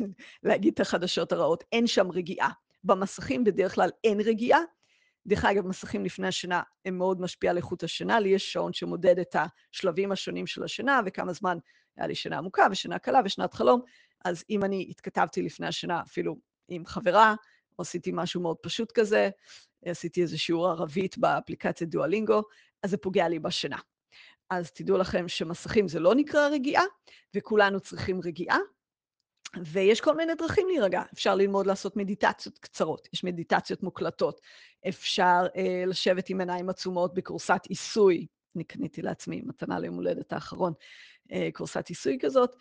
להגיד 0.42 0.72
את 0.74 0.80
החדשות 0.80 1.32
הרעות, 1.32 1.64
אין 1.72 1.86
שם 1.86 2.10
רגיעה. 2.10 2.50
במסכים 2.84 3.44
בדרך 3.44 3.74
כלל 3.74 3.90
אין 4.04 4.20
רגיעה, 4.20 4.60
דרך 5.26 5.44
אגב, 5.44 5.66
מסכים 5.66 6.04
לפני 6.04 6.28
השינה 6.28 6.62
הם 6.84 6.98
מאוד 6.98 7.20
משפיעים 7.20 7.50
על 7.50 7.56
איכות 7.56 7.82
השינה. 7.82 8.20
לי 8.20 8.28
יש 8.28 8.52
שעון 8.52 8.72
שמודד 8.72 9.18
את 9.18 9.36
השלבים 9.72 10.12
השונים 10.12 10.46
של 10.46 10.64
השינה, 10.64 11.00
וכמה 11.06 11.32
זמן 11.32 11.58
היה 11.96 12.06
לי 12.06 12.14
שינה 12.14 12.38
עמוקה 12.38 12.66
ושינה 12.70 12.98
קלה 12.98 13.20
ושנת 13.24 13.54
חלום. 13.54 13.80
אז 14.24 14.44
אם 14.50 14.64
אני 14.64 14.86
התכתבתי 14.90 15.42
לפני 15.42 15.66
השינה 15.66 16.00
אפילו 16.00 16.36
עם 16.68 16.86
חברה, 16.86 17.34
או 17.78 17.82
עשיתי 17.82 18.10
משהו 18.14 18.40
מאוד 18.40 18.56
פשוט 18.62 18.92
כזה, 18.92 19.30
עשיתי 19.84 20.22
איזה 20.22 20.38
שיעור 20.38 20.68
ערבית 20.68 21.18
באפליקציה 21.18 21.86
דואלינגו, 21.86 22.42
אז 22.82 22.90
זה 22.90 22.96
פוגע 22.96 23.28
לי 23.28 23.38
בשינה. 23.38 23.78
אז 24.50 24.70
תדעו 24.70 24.98
לכם 24.98 25.28
שמסכים 25.28 25.88
זה 25.88 26.00
לא 26.00 26.14
נקרא 26.14 26.48
רגיעה, 26.48 26.84
וכולנו 27.34 27.80
צריכים 27.80 28.20
רגיעה, 28.24 28.58
ויש 29.64 30.00
כל 30.00 30.16
מיני 30.16 30.34
דרכים 30.34 30.68
להירגע. 30.68 31.02
אפשר 31.12 31.34
ללמוד 31.34 31.66
לעשות 31.66 31.96
מדיטציות 31.96 32.58
קצרות, 32.58 33.08
יש 33.12 33.24
מדיטציות 33.24 33.82
מוקלטות. 33.82 34.40
אפשר 34.88 35.46
אה, 35.56 35.84
לשבת 35.86 36.30
עם 36.30 36.40
עיניים 36.40 36.68
עצומות 36.68 37.14
בקורסת 37.14 37.60
עיסוי. 37.68 38.26
אני 38.56 38.64
קניתי 38.64 39.02
לעצמי 39.02 39.42
מתנה 39.46 39.78
ליום 39.78 39.94
הולדת 39.94 40.32
האחרון, 40.32 40.72
אה, 41.32 41.48
קורסת 41.52 41.88
עיסוי 41.88 42.18
כזאת. 42.20 42.56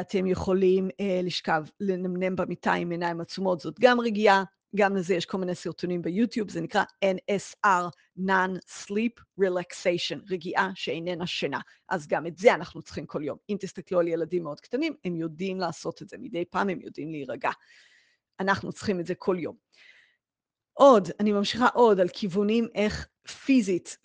אתם 0.00 0.26
יכולים 0.26 0.88
אה, 1.00 1.20
לשכב, 1.22 1.64
לנמנם 1.80 2.36
במיטה 2.36 2.72
עם 2.72 2.90
עיניים 2.90 3.20
עצומות, 3.20 3.60
זאת 3.60 3.80
גם 3.80 4.00
רגיעה. 4.00 4.44
גם 4.76 4.96
לזה 4.96 5.14
יש 5.14 5.26
כל 5.26 5.38
מיני 5.38 5.54
סרטונים 5.54 6.02
ביוטיוב, 6.02 6.50
זה 6.50 6.60
נקרא 6.60 6.84
NSR, 7.04 7.84
Non-Sleep 8.18 9.40
Relaxation, 9.40 10.18
רגיעה 10.30 10.70
שאיננה 10.74 11.26
שינה. 11.26 11.60
אז 11.88 12.06
גם 12.06 12.26
את 12.26 12.36
זה 12.36 12.54
אנחנו 12.54 12.82
צריכים 12.82 13.06
כל 13.06 13.22
יום. 13.24 13.38
אם 13.48 13.56
תסתכלו 13.60 14.00
על 14.00 14.08
ילדים 14.08 14.42
מאוד 14.42 14.60
קטנים, 14.60 14.94
הם 15.04 15.16
יודעים 15.16 15.60
לעשות 15.60 16.02
את 16.02 16.08
זה, 16.08 16.16
מדי 16.18 16.44
פעם 16.44 16.68
הם 16.68 16.80
יודעים 16.80 17.10
להירגע. 17.10 17.50
אנחנו 18.40 18.72
צריכים 18.72 19.00
את 19.00 19.06
זה 19.06 19.14
כל 19.14 19.36
יום. 19.38 19.56
עוד, 20.72 21.08
אני 21.20 21.32
ממשיכה 21.32 21.68
עוד 21.74 22.00
על 22.00 22.08
כיוונים 22.08 22.68
איך 22.74 23.08
פיזית 23.44 23.98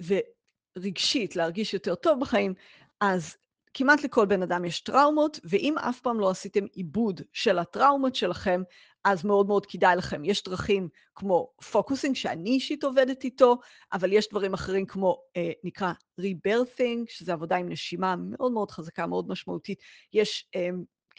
ורגשית 0.78 1.36
להרגיש 1.36 1.74
יותר 1.74 1.96
טוב 1.96 2.20
בחיים, 2.20 2.54
אז 3.00 3.36
כמעט 3.74 4.04
לכל 4.04 4.26
בן 4.26 4.44
אדם 4.44 4.66
יש 4.66 4.82
טראומות, 4.82 5.40
ואם 5.44 5.76
אף 5.78 6.00
פעם 6.00 6.20
לא 6.20 6.30
עשיתם 6.30 6.66
עיבוד 6.74 7.22
של 7.34 7.60
הטראומות 7.60 8.16
שלכם, 8.16 8.62
אז 9.04 9.26
מאוד 9.26 9.48
מאוד 9.48 9.66
כדאי 9.66 9.96
לכם. 9.96 10.26
יש 10.26 10.44
דרכים 10.44 10.90
כמו 11.16 11.52
פוקוסינג, 11.72 12.16
שאני 12.16 12.50
אישית 12.50 12.84
עובדת 12.84 13.24
איתו, 13.24 13.58
אבל 13.94 14.14
יש 14.14 14.30
דברים 14.30 14.54
אחרים 14.54 14.86
כמו, 14.86 15.22
אה, 15.38 15.52
נקרא 15.64 15.92
ריברת'ינג, 16.20 17.10
שזה 17.10 17.34
עבודה 17.34 17.56
עם 17.56 17.70
נשימה 17.70 18.16
מאוד 18.16 18.52
מאוד 18.52 18.72
חזקה, 18.72 19.08
מאוד 19.08 19.28
משמעותית. 19.30 19.80
יש 20.14 20.50
אה, 20.56 20.70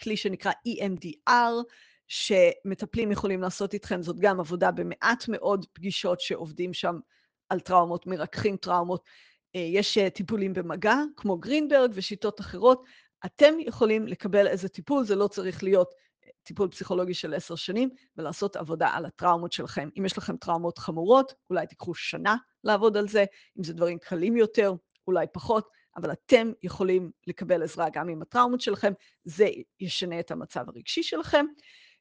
כלי 0.02 0.16
שנקרא 0.16 0.52
EMDR, 0.68 1.64
שמטפלים 2.08 3.12
יכולים 3.12 3.40
לעשות 3.40 3.74
איתכם, 3.74 4.02
זאת 4.02 4.20
גם 4.20 4.40
עבודה 4.40 4.70
במעט 4.70 5.24
מאוד 5.28 5.66
פגישות 5.72 6.20
שעובדים 6.20 6.74
שם 6.74 6.98
על 7.48 7.60
טראומות, 7.60 8.06
מרככים 8.06 8.56
טראומות. 8.56 9.04
אה, 9.56 9.60
יש 9.60 9.98
אה, 9.98 10.10
טיפולים 10.10 10.52
במגע, 10.52 10.96
כמו 11.16 11.36
גרינברג 11.36 11.90
ושיטות 11.94 12.40
אחרות. 12.40 12.84
אתם 13.26 13.54
יכולים 13.60 14.06
לקבל 14.06 14.46
איזה 14.46 14.68
טיפול, 14.68 15.04
זה 15.04 15.16
לא 15.16 15.28
צריך 15.28 15.62
להיות 15.62 15.94
טיפול 16.42 16.68
פסיכולוגי 16.68 17.14
של 17.14 17.34
עשר 17.34 17.54
שנים, 17.54 17.90
ולעשות 18.16 18.56
עבודה 18.56 18.88
על 18.88 19.06
הטראומות 19.06 19.52
שלכם. 19.52 19.88
אם 19.98 20.04
יש 20.06 20.18
לכם 20.18 20.36
טראומות 20.36 20.78
חמורות, 20.78 21.34
אולי 21.50 21.66
תיקחו 21.66 21.94
שנה 21.94 22.36
לעבוד 22.64 22.96
על 22.96 23.08
זה, 23.08 23.24
אם 23.58 23.64
זה 23.64 23.72
דברים 23.72 23.98
קלים 23.98 24.36
יותר, 24.36 24.74
אולי 25.06 25.26
פחות, 25.32 25.68
אבל 25.96 26.12
אתם 26.12 26.52
יכולים 26.62 27.10
לקבל 27.26 27.62
עזרה 27.62 27.86
גם 27.92 28.08
עם 28.08 28.22
הטראומות 28.22 28.60
שלכם, 28.60 28.92
זה 29.24 29.48
ישנה 29.80 30.20
את 30.20 30.30
המצב 30.30 30.68
הרגשי 30.68 31.02
שלכם. 31.02 31.46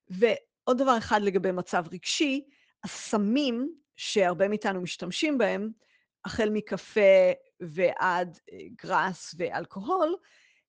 ועוד 0.10 0.77
דבר 0.77 0.97
אחד 0.97 1.21
לגבי 1.21 1.51
מצב 1.51 1.86
רגשי, 1.91 2.45
הסמים 2.84 3.73
שהרבה 3.95 4.47
מאיתנו 4.47 4.81
משתמשים 4.81 5.38
בהם, 5.38 5.71
החל 6.25 6.49
מקפה 6.49 7.31
ועד 7.60 8.39
אה, 8.51 8.57
גראס 8.84 9.36
ואלכוהול, 9.38 10.15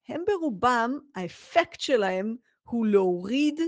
הם 0.09 0.25
ברובם, 0.27 0.99
האפקט 1.15 1.81
שלהם 1.81 2.37
הוא 2.63 2.87
להוריד 2.87 3.61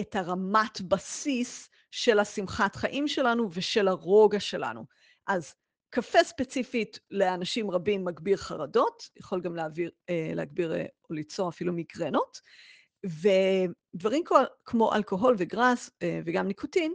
את 0.00 0.16
הרמת 0.16 0.80
בסיס 0.80 1.68
של 1.90 2.18
השמחת 2.18 2.76
חיים 2.76 3.08
שלנו 3.08 3.48
ושל 3.52 3.88
הרוגע 3.88 4.40
שלנו. 4.40 4.84
אז 5.26 5.54
קפה 5.90 6.24
ספציפית 6.24 6.98
לאנשים 7.10 7.70
רבים 7.70 8.04
מגביר 8.04 8.36
חרדות, 8.36 9.10
יכול 9.16 9.40
גם 9.40 9.56
להעביר, 9.56 9.90
אה, 10.10 10.32
להגביר 10.34 10.74
אה, 10.74 10.86
או 11.10 11.14
ליצור 11.14 11.48
אפילו 11.48 11.72
מיגרנות, 11.72 12.40
ודברים 13.06 14.22
כמו 14.64 14.94
אלכוהול 14.94 15.34
וגראס 15.38 15.90
וגם 16.24 16.46
ניקוטין, 16.46 16.94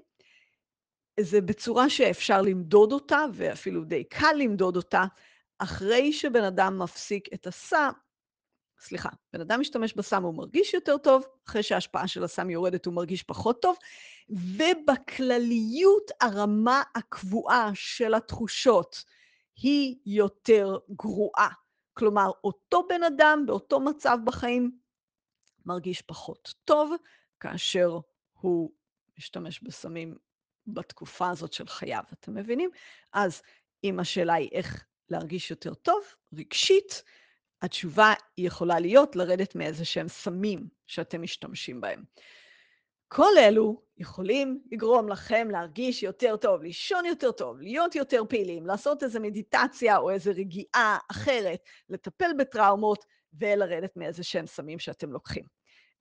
זה 1.20 1.42
בצורה 1.42 1.90
שאפשר 1.90 2.42
למדוד 2.42 2.92
אותה, 2.92 3.26
ואפילו 3.34 3.84
די 3.84 4.04
קל 4.04 4.34
למדוד 4.38 4.76
אותה, 4.76 5.04
אחרי 5.60 6.14
שבן 6.14 6.44
אדם 6.44 6.80
מפסיק 6.80 7.28
את 7.34 7.48
הסם, 7.48 7.92
סליחה, 8.84 9.10
בן 9.34 9.42
אדם 9.42 9.60
משתמש 9.60 9.94
בסם 9.94 10.24
הוא 10.24 10.36
מרגיש 10.36 10.74
יותר 10.74 10.98
טוב, 10.98 11.26
אחרי 11.48 11.64
שההשפעה 11.64 12.08
של 12.08 12.24
הסם 12.24 12.50
יורדת 12.50 12.86
הוא 12.86 12.94
מרגיש 12.94 13.24
פחות 13.24 13.62
טוב, 13.62 13.78
ובכלליות 14.30 16.12
הרמה 16.22 16.82
הקבועה 16.96 17.72
של 17.74 18.14
התחושות 18.14 19.04
היא 19.56 19.96
יותר 20.06 20.78
גרועה. 20.96 21.50
כלומר, 21.94 22.32
אותו 22.44 22.88
בן 22.90 23.04
אדם 23.04 23.44
באותו 23.48 23.80
מצב 23.80 24.18
בחיים 24.26 24.72
מרגיש 25.66 26.02
פחות 26.02 26.54
טוב, 26.66 26.94
כאשר 27.40 28.00
הוא 28.34 28.72
משתמש 29.18 29.64
בסמים 29.64 30.16
בתקופה 30.68 31.30
הזאת 31.30 31.54
של 31.54 31.68
חייו, 31.68 32.04
אתם 32.14 32.36
מבינים? 32.36 32.70
אז 33.14 33.42
אם 33.84 34.00
השאלה 34.00 34.34
היא 34.34 34.50
איך 34.52 34.86
להרגיש 35.10 35.52
יותר 35.52 35.74
טוב, 35.74 36.04
רגשית, 36.34 37.04
התשובה 37.64 38.14
יכולה 38.38 38.80
להיות 38.80 39.16
לרדת 39.16 39.56
מאיזה 39.56 39.86
שהם 39.86 40.08
סמים 40.08 40.68
שאתם 40.88 41.22
משתמשים 41.22 41.82
בהם. 41.82 42.04
כל 43.08 43.32
אלו 43.38 43.82
יכולים 43.98 44.62
לגרום 44.72 45.10
לכם 45.10 45.48
להרגיש 45.52 46.04
יותר 46.04 46.38
טוב, 46.38 46.64
לישון 46.64 47.06
יותר 47.06 47.32
טוב, 47.32 47.62
להיות 47.62 47.96
יותר 47.96 48.24
פעילים, 48.30 48.66
לעשות 48.66 49.04
איזו 49.04 49.20
מדיטציה 49.20 49.98
או 49.98 50.10
איזו 50.10 50.32
רגיעה 50.36 50.98
אחרת, 51.12 51.60
לטפל 51.90 52.32
בטראומות 52.38 53.06
ולרדת 53.34 53.92
מאיזה 53.96 54.24
שהם 54.24 54.48
סמים 54.48 54.80
שאתם 54.80 55.12
לוקחים. 55.12 55.44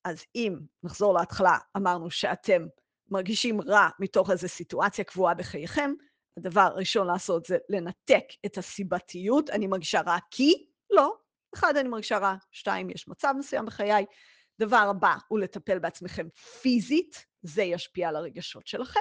אז 0.05 0.25
אם, 0.35 0.57
נחזור 0.83 1.15
להתחלה, 1.15 1.59
אמרנו 1.77 2.11
שאתם 2.11 2.67
מרגישים 3.11 3.61
רע 3.61 3.89
מתוך 4.01 4.31
איזו 4.31 4.49
סיטואציה 4.49 5.05
קבועה 5.05 5.35
בחייכם, 5.35 5.93
הדבר 6.37 6.61
הראשון 6.61 7.07
לעשות 7.07 7.45
זה 7.45 7.59
לנתק 7.69 8.25
את 8.47 8.59
הסיבתיות, 8.59 9.51
אני 9.51 9.67
מרגישה 9.67 10.01
רע 10.01 10.17
כי, 10.31 10.67
לא, 10.91 11.22
אחד, 11.55 11.77
אני 11.77 11.89
מרגישה 11.89 12.19
רע, 12.19 12.35
שתיים, 12.51 12.91
יש 12.91 13.09
מצב 13.09 13.35
מסוים 13.39 13.67
בחיי. 13.67 14.05
דבר 14.59 14.87
הבא 14.91 15.17
הוא 15.29 15.39
לטפל 15.39 15.79
בעצמכם 15.79 16.29
פיזית, 16.61 17.27
זה 17.43 17.63
ישפיע 17.63 18.09
על 18.09 18.17
הרגשות 18.17 18.67
שלכם. 18.67 19.01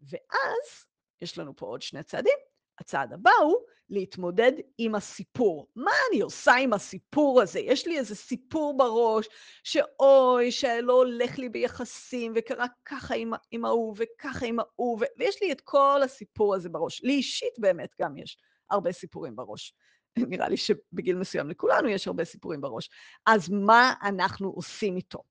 ואז, 0.00 0.84
יש 1.20 1.38
לנו 1.38 1.56
פה 1.56 1.66
עוד 1.66 1.82
שני 1.82 2.02
צעדים, 2.02 2.38
הצעד 2.78 3.12
הבא 3.12 3.30
הוא 3.42 3.56
להתמודד 3.90 4.52
עם 4.78 4.94
הסיפור. 4.94 5.68
מה 5.76 5.90
אני 6.10 6.20
עושה 6.20 6.54
עם 6.54 6.72
הסיפור 6.72 7.42
הזה? 7.42 7.60
יש 7.60 7.86
לי 7.86 7.98
איזה 7.98 8.14
סיפור 8.14 8.76
בראש, 8.76 9.28
שאוי, 9.64 10.52
שלא 10.52 10.92
הולך 10.92 11.38
לי 11.38 11.48
ביחסים, 11.48 12.32
וקרה 12.36 12.66
ככה 12.84 13.14
עם, 13.14 13.32
עם 13.50 13.64
ההוא, 13.64 13.94
וככה 13.98 14.46
עם 14.46 14.58
ההוא, 14.60 14.98
ו... 15.00 15.04
ויש 15.18 15.42
לי 15.42 15.52
את 15.52 15.60
כל 15.60 16.00
הסיפור 16.04 16.54
הזה 16.54 16.68
בראש. 16.68 17.02
לי 17.02 17.12
אישית 17.12 17.58
באמת 17.58 17.90
גם 18.00 18.16
יש 18.16 18.38
הרבה 18.70 18.92
סיפורים 18.92 19.36
בראש. 19.36 19.74
נראה 20.16 20.48
לי 20.48 20.56
שבגיל 20.56 21.16
מסוים 21.16 21.50
לכולנו 21.50 21.88
יש 21.88 22.06
הרבה 22.06 22.24
סיפורים 22.24 22.60
בראש. 22.60 22.90
אז 23.26 23.48
מה 23.48 23.94
אנחנו 24.02 24.48
עושים 24.48 24.96
איתו? 24.96 25.22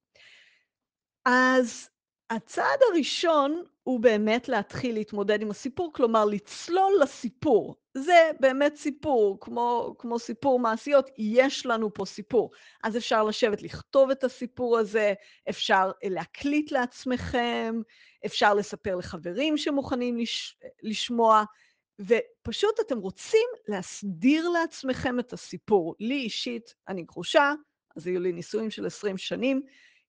אז 1.25 1.89
הצעד 2.29 2.79
הראשון 2.91 3.63
הוא 3.83 3.99
באמת 3.99 4.47
להתחיל 4.47 4.95
להתמודד 4.95 5.41
עם 5.41 5.51
הסיפור, 5.51 5.93
כלומר 5.93 6.25
לצלול 6.25 6.93
לסיפור. 7.01 7.75
זה 7.93 8.31
באמת 8.39 8.75
סיפור, 8.75 9.37
כמו, 9.41 9.95
כמו 9.99 10.19
סיפור 10.19 10.59
מעשיות, 10.59 11.09
יש 11.17 11.65
לנו 11.65 11.93
פה 11.93 12.05
סיפור. 12.05 12.51
אז 12.83 12.97
אפשר 12.97 13.23
לשבת 13.23 13.61
לכתוב 13.61 14.09
את 14.09 14.23
הסיפור 14.23 14.77
הזה, 14.77 15.13
אפשר 15.49 15.91
להקליט 16.03 16.71
לעצמכם, 16.71 17.81
אפשר 18.25 18.53
לספר 18.53 18.95
לחברים 18.95 19.57
שמוכנים 19.57 20.17
לש, 20.17 20.57
לשמוע, 20.83 21.43
ופשוט 22.07 22.79
אתם 22.79 22.97
רוצים 22.97 23.47
להסדיר 23.67 24.49
לעצמכם 24.49 25.19
את 25.19 25.33
הסיפור. 25.33 25.95
לי 25.99 26.15
אישית, 26.15 26.75
אני 26.87 27.03
גרושה, 27.03 27.53
אז 27.95 28.07
היו 28.07 28.19
לי 28.19 28.31
נישואים 28.31 28.71
של 28.71 28.85
20 28.85 29.17
שנים, 29.17 29.61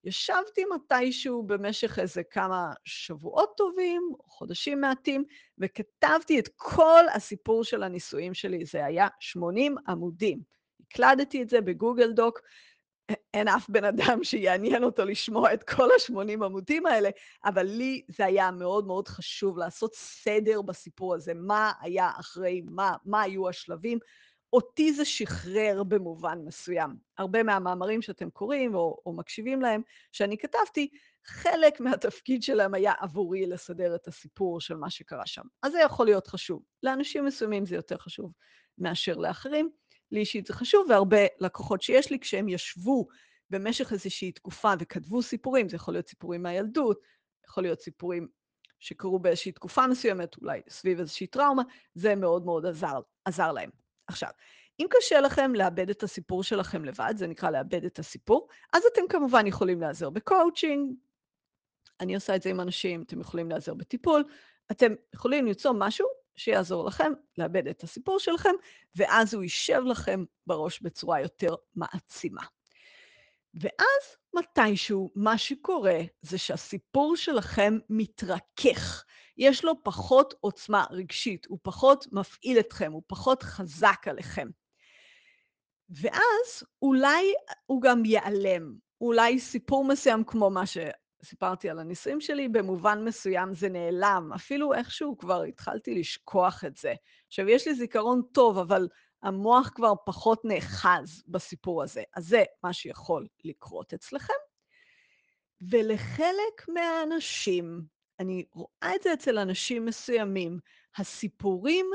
ישבתי 0.05 0.65
מתישהו 0.75 1.43
במשך 1.43 1.99
איזה 1.99 2.23
כמה 2.23 2.73
שבועות 2.85 3.55
טובים, 3.57 4.13
חודשים 4.27 4.81
מעטים, 4.81 5.25
וכתבתי 5.59 6.39
את 6.39 6.49
כל 6.57 7.05
הסיפור 7.15 7.65
של 7.65 7.83
הנישואים 7.83 8.35
שלי. 8.35 8.65
זה 8.65 8.85
היה 8.85 9.09
80 9.21 9.77
עמודים. 9.89 10.41
הקלדתי 10.81 11.43
את 11.43 11.49
זה 11.49 11.61
בגוגל 11.61 12.13
דוק, 12.13 12.41
אין 13.35 13.49
אף 13.49 13.71
בן 13.71 13.85
אדם 13.85 14.25
שיעניין 14.25 14.85
אותו 14.85 15.05
לשמוע 15.05 15.55
את 15.55 15.63
כל 15.63 15.91
ה-80 15.91 16.45
עמודים 16.45 16.87
האלה, 16.87 17.11
אבל 17.45 17.67
לי 17.67 18.03
זה 18.09 18.25
היה 18.25 18.51
מאוד 18.51 18.87
מאוד 18.87 19.09
חשוב 19.09 19.59
לעשות 19.59 19.95
סדר 19.95 20.63
בסיפור 20.63 21.15
הזה, 21.15 21.35
מה 21.35 21.73
היה 21.81 22.11
אחרי 22.21 22.63
מה, 22.67 22.97
מה 23.05 23.23
היו 23.23 23.49
השלבים. 23.49 23.99
אותי 24.53 24.93
זה 24.93 25.05
שחרר 25.05 25.83
במובן 25.83 26.39
מסוים. 26.45 26.97
הרבה 27.19 27.43
מהמאמרים 27.43 28.03
שאתם 28.03 28.31
קוראים 28.31 28.75
או, 28.75 28.99
או 29.07 29.13
מקשיבים 29.13 29.61
להם, 29.61 29.83
שאני 30.13 30.39
כתבתי, 30.39 30.89
חלק 31.27 31.81
מהתפקיד 31.81 32.43
שלהם 32.43 32.75
היה 32.75 32.93
עבורי 33.01 33.47
לסדר 33.47 33.95
את 33.95 34.09
הסיפור 34.09 34.61
של 34.61 34.77
מה 34.77 34.91
שקרה 34.91 35.27
שם. 35.27 35.43
אז 35.63 35.73
זה 35.73 35.81
יכול 35.81 36.07
להיות 36.07 36.27
חשוב. 36.27 36.63
לאנשים 36.83 37.25
מסוימים 37.25 37.67
זה 37.67 37.75
יותר 37.77 37.99
חשוב 37.99 38.33
מאשר 38.79 39.17
לאחרים. 39.17 39.71
לי 40.11 40.21
אישית 40.21 40.47
זה 40.47 40.53
חשוב, 40.53 40.87
והרבה 40.91 41.19
לקוחות 41.41 41.83
שיש 41.83 42.11
לי, 42.11 42.19
כשהם 42.19 42.49
ישבו 42.49 43.07
במשך 43.51 43.93
איזושהי 43.93 44.33
תקופה 44.33 44.73
וכתבו 44.79 45.23
סיפורים, 45.23 45.69
זה 45.69 45.77
יכול 45.77 45.95
להיות 45.95 46.09
סיפורים 46.09 46.43
מהילדות, 46.43 47.01
יכול 47.49 47.63
להיות 47.63 47.81
סיפורים 47.81 48.29
שקרו 48.79 49.19
באיזושהי 49.19 49.53
תקופה 49.53 49.87
מסוימת, 49.87 50.37
אולי 50.43 50.61
סביב 50.69 51.01
איזושהי 51.01 51.27
טראומה, 51.27 51.63
זה 51.95 52.15
מאוד 52.15 52.45
מאוד 52.45 52.67
עזר, 52.67 53.01
עזר 53.25 53.53
להם. 53.53 53.71
עכשיו, 54.07 54.29
אם 54.81 54.87
קשה 54.91 55.21
לכם 55.21 55.55
לעבד 55.55 55.91
את 55.91 56.03
הסיפור 56.03 56.43
שלכם 56.43 56.85
לבד, 56.85 57.15
זה 57.17 57.27
נקרא 57.27 57.51
לעבד 57.51 57.85
את 57.85 57.99
הסיפור, 57.99 58.49
אז 58.73 58.83
אתם 58.93 59.03
כמובן 59.09 59.47
יכולים 59.47 59.81
להיעזר 59.81 60.11
בקואוצ'ינג, 60.11 60.95
אני 62.01 62.15
עושה 62.15 62.37
את 62.37 62.43
זה 62.43 62.51
עם 62.51 62.61
אנשים, 62.61 63.03
אתם 63.03 63.21
יכולים 63.21 63.49
להיעזר 63.49 63.75
בטיפול, 63.75 64.25
אתם 64.71 64.93
יכולים 65.15 65.47
למצוא 65.47 65.73
משהו 65.79 66.07
שיעזור 66.37 66.87
לכם 66.87 67.13
לעבד 67.39 67.67
את 67.69 67.83
הסיפור 67.83 68.19
שלכם, 68.19 68.55
ואז 68.97 69.35
הוא 69.35 69.43
יישב 69.43 69.83
לכם 69.87 70.25
בראש 70.47 70.81
בצורה 70.83 71.21
יותר 71.21 71.55
מעצימה. 71.75 72.43
ואז 73.55 74.17
מתישהו 74.35 75.11
מה 75.15 75.39
שקורה 75.39 76.01
זה 76.23 76.39
שהסיפור 76.39 77.17
שלכם 77.17 77.79
מתרכך. 77.91 79.05
יש 79.39 79.65
לו 79.65 79.85
פחות 79.85 80.35
עוצמה 80.41 80.85
רגשית, 80.91 81.47
הוא 81.47 81.59
פחות 81.63 82.07
מפעיל 82.13 82.59
אתכם, 82.59 82.93
הוא 82.93 83.03
פחות 83.07 83.43
חזק 83.43 84.09
עליכם. 84.09 84.49
ואז 85.89 86.65
אולי 86.83 87.33
הוא 87.67 87.83
גם 87.83 88.05
ייעלם. 88.05 88.75
אולי 89.01 89.41
סיפור 89.41 89.85
מסוים 89.85 90.25
כמו 90.25 90.51
מה 90.51 90.67
שסיפרתי 91.25 91.71
על 91.71 91.79
הנישואים 91.79 92.21
שלי, 92.21 92.49
במובן 92.49 93.05
מסוים 93.05 93.55
זה 93.55 93.69
נעלם. 93.69 94.31
אפילו 94.35 94.75
איכשהו 94.75 95.19
כבר 95.19 95.43
התחלתי 95.43 95.95
לשכוח 95.95 96.65
את 96.65 96.77
זה. 96.77 96.95
עכשיו, 97.27 97.49
יש 97.49 97.67
לי 97.67 97.75
זיכרון 97.75 98.23
טוב, 98.33 98.59
אבל 98.59 98.89
המוח 99.23 99.71
כבר 99.75 99.93
פחות 100.07 100.45
נאחז 100.45 101.23
בסיפור 101.29 101.83
הזה. 101.83 102.03
אז 102.15 102.29
זה 102.29 102.43
מה 102.63 102.73
שיכול 102.73 103.27
לקרות 103.45 103.93
אצלכם. 103.93 104.33
ולחלק 105.71 106.69
מהאנשים, 106.69 107.83
אני 108.21 108.45
רואה 108.53 108.95
את 108.97 109.03
זה 109.03 109.13
אצל 109.13 109.39
אנשים 109.39 109.85
מסוימים, 109.85 110.59
הסיפורים 110.97 111.87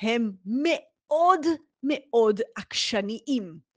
הם 0.00 0.32
מאוד 0.44 1.46
מאוד 1.82 2.40
עקשניים. 2.56 3.67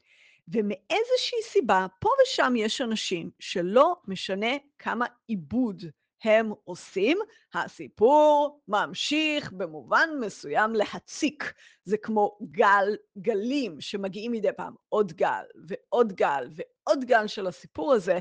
ומאיזושהי 0.52 1.44
סיבה, 1.44 1.86
פה 2.00 2.10
ושם 2.24 2.54
יש 2.58 2.82
אנשים 2.82 3.32
שלא 3.40 3.96
משנה 4.08 4.52
כמה 4.80 5.06
עיבוד 5.28 5.84
הם 6.24 6.52
עושים, 6.64 7.18
הסיפור 7.54 8.62
ממשיך 8.68 9.52
במובן 9.52 10.10
מסוים 10.20 10.74
להציק. 10.74 11.54
זה 11.84 11.98
כמו 11.98 12.38
גל, 12.52 12.96
גלים 13.18 13.82
שמגיעים 13.82 14.32
מדי 14.32 14.54
פעם, 14.58 14.74
עוד 14.90 15.14
גל 15.14 15.44
ועוד 15.68 16.14
גל 16.14 16.50
ועוד 16.56 17.06
גל 17.06 17.28
של 17.28 17.48
הסיפור 17.48 17.94
הזה, 17.94 18.20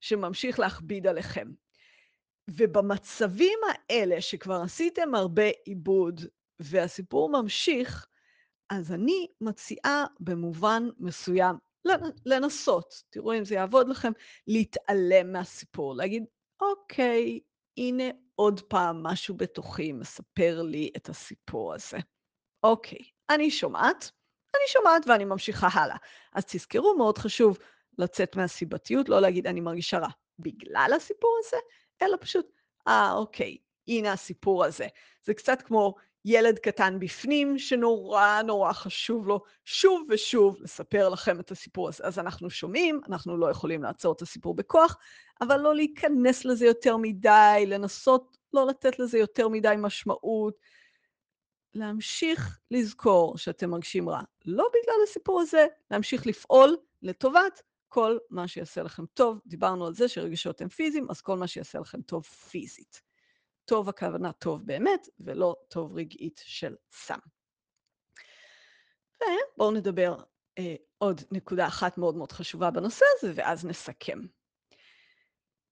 שממשיך 0.00 0.58
להכביד 0.58 1.06
עליכם. 1.06 1.48
ובמצבים 2.50 3.58
האלה 3.68 4.20
שכבר 4.20 4.60
עשיתם 4.62 5.14
הרבה 5.14 5.48
עיבוד 5.64 6.20
והסיפור 6.58 7.42
ממשיך, 7.42 8.06
אז 8.70 8.92
אני 8.92 9.26
מציעה 9.40 10.04
במובן 10.20 10.88
מסוים 10.98 11.56
לנסות, 12.26 13.02
תראו 13.10 13.34
אם 13.34 13.44
זה 13.44 13.54
יעבוד 13.54 13.88
לכם, 13.88 14.12
להתעלם 14.46 15.32
מהסיפור, 15.32 15.96
להגיד, 15.96 16.24
אוקיי, 16.60 17.40
הנה 17.76 18.04
עוד 18.34 18.60
פעם 18.60 19.02
משהו 19.02 19.36
בתוכי 19.36 19.92
מספר 19.92 20.62
לי 20.62 20.90
את 20.96 21.08
הסיפור 21.08 21.74
הזה. 21.74 21.98
אוקיי, 22.62 22.98
אני 23.30 23.50
שומעת, 23.50 24.10
אני 24.54 24.68
שומעת 24.68 25.02
ואני 25.06 25.24
ממשיכה 25.24 25.68
הלאה. 25.72 25.96
אז 26.34 26.44
תזכרו, 26.44 26.96
מאוד 26.96 27.18
חשוב 27.18 27.58
לצאת 27.98 28.36
מהסיבתיות, 28.36 29.08
לא 29.08 29.20
להגיד 29.20 29.46
אני 29.46 29.60
מרגישה 29.60 29.98
רע 29.98 30.08
בגלל 30.38 30.90
הסיפור 30.96 31.38
הזה, 31.44 31.56
אלא 32.02 32.16
פשוט, 32.20 32.46
אה, 32.88 33.12
אוקיי, 33.12 33.58
הנה 33.88 34.12
הסיפור 34.12 34.64
הזה. 34.64 34.86
זה 35.24 35.34
קצת 35.34 35.62
כמו 35.62 35.94
ילד 36.24 36.58
קטן 36.58 36.98
בפנים, 36.98 37.58
שנורא 37.58 38.42
נורא 38.42 38.72
חשוב 38.72 39.28
לו 39.28 39.40
שוב 39.64 40.06
ושוב 40.10 40.56
לספר 40.60 41.08
לכם 41.08 41.40
את 41.40 41.50
הסיפור 41.50 41.88
הזה. 41.88 42.04
אז 42.06 42.18
אנחנו 42.18 42.50
שומעים, 42.50 43.00
אנחנו 43.08 43.36
לא 43.36 43.50
יכולים 43.50 43.82
לעצור 43.82 44.12
את 44.12 44.22
הסיפור 44.22 44.54
בכוח, 44.54 44.96
אבל 45.40 45.60
לא 45.60 45.74
להיכנס 45.74 46.44
לזה 46.44 46.66
יותר 46.66 46.96
מדי, 46.96 47.64
לנסות 47.66 48.36
לא 48.52 48.66
לתת 48.66 48.98
לזה 48.98 49.18
יותר 49.18 49.48
מדי 49.48 49.74
משמעות, 49.78 50.58
להמשיך 51.74 52.58
לזכור 52.70 53.38
שאתם 53.38 53.70
מרגישים 53.70 54.08
רע. 54.08 54.20
לא 54.44 54.68
בגלל 54.68 54.96
הסיפור 55.04 55.40
הזה, 55.40 55.66
להמשיך 55.90 56.26
לפעול 56.26 56.76
לטובת 57.02 57.62
כל 57.88 58.18
מה 58.30 58.48
שיעשה 58.48 58.82
לכם 58.82 59.06
טוב. 59.06 59.40
דיברנו 59.46 59.86
על 59.86 59.94
זה 59.94 60.08
שרגשות 60.08 60.60
הם 60.60 60.68
פיזיים, 60.68 61.06
אז 61.10 61.20
כל 61.20 61.36
מה 61.36 61.46
שיעשה 61.46 61.78
לכם 61.78 62.02
טוב 62.02 62.24
פיזית. 62.24 63.02
טוב 63.64 63.88
הכוונה 63.88 64.32
טוב 64.32 64.66
באמת, 64.66 65.08
ולא 65.20 65.56
טוב 65.68 65.96
רגעית 65.96 66.40
של 66.44 66.74
סם. 66.92 67.18
ובואו 69.22 69.70
נדבר 69.70 70.16
אה, 70.58 70.74
עוד 70.98 71.20
נקודה 71.30 71.66
אחת 71.66 71.98
מאוד 71.98 72.16
מאוד 72.16 72.32
חשובה 72.32 72.70
בנושא 72.70 73.04
הזה, 73.16 73.32
ואז 73.34 73.64
נסכם. 73.64 74.18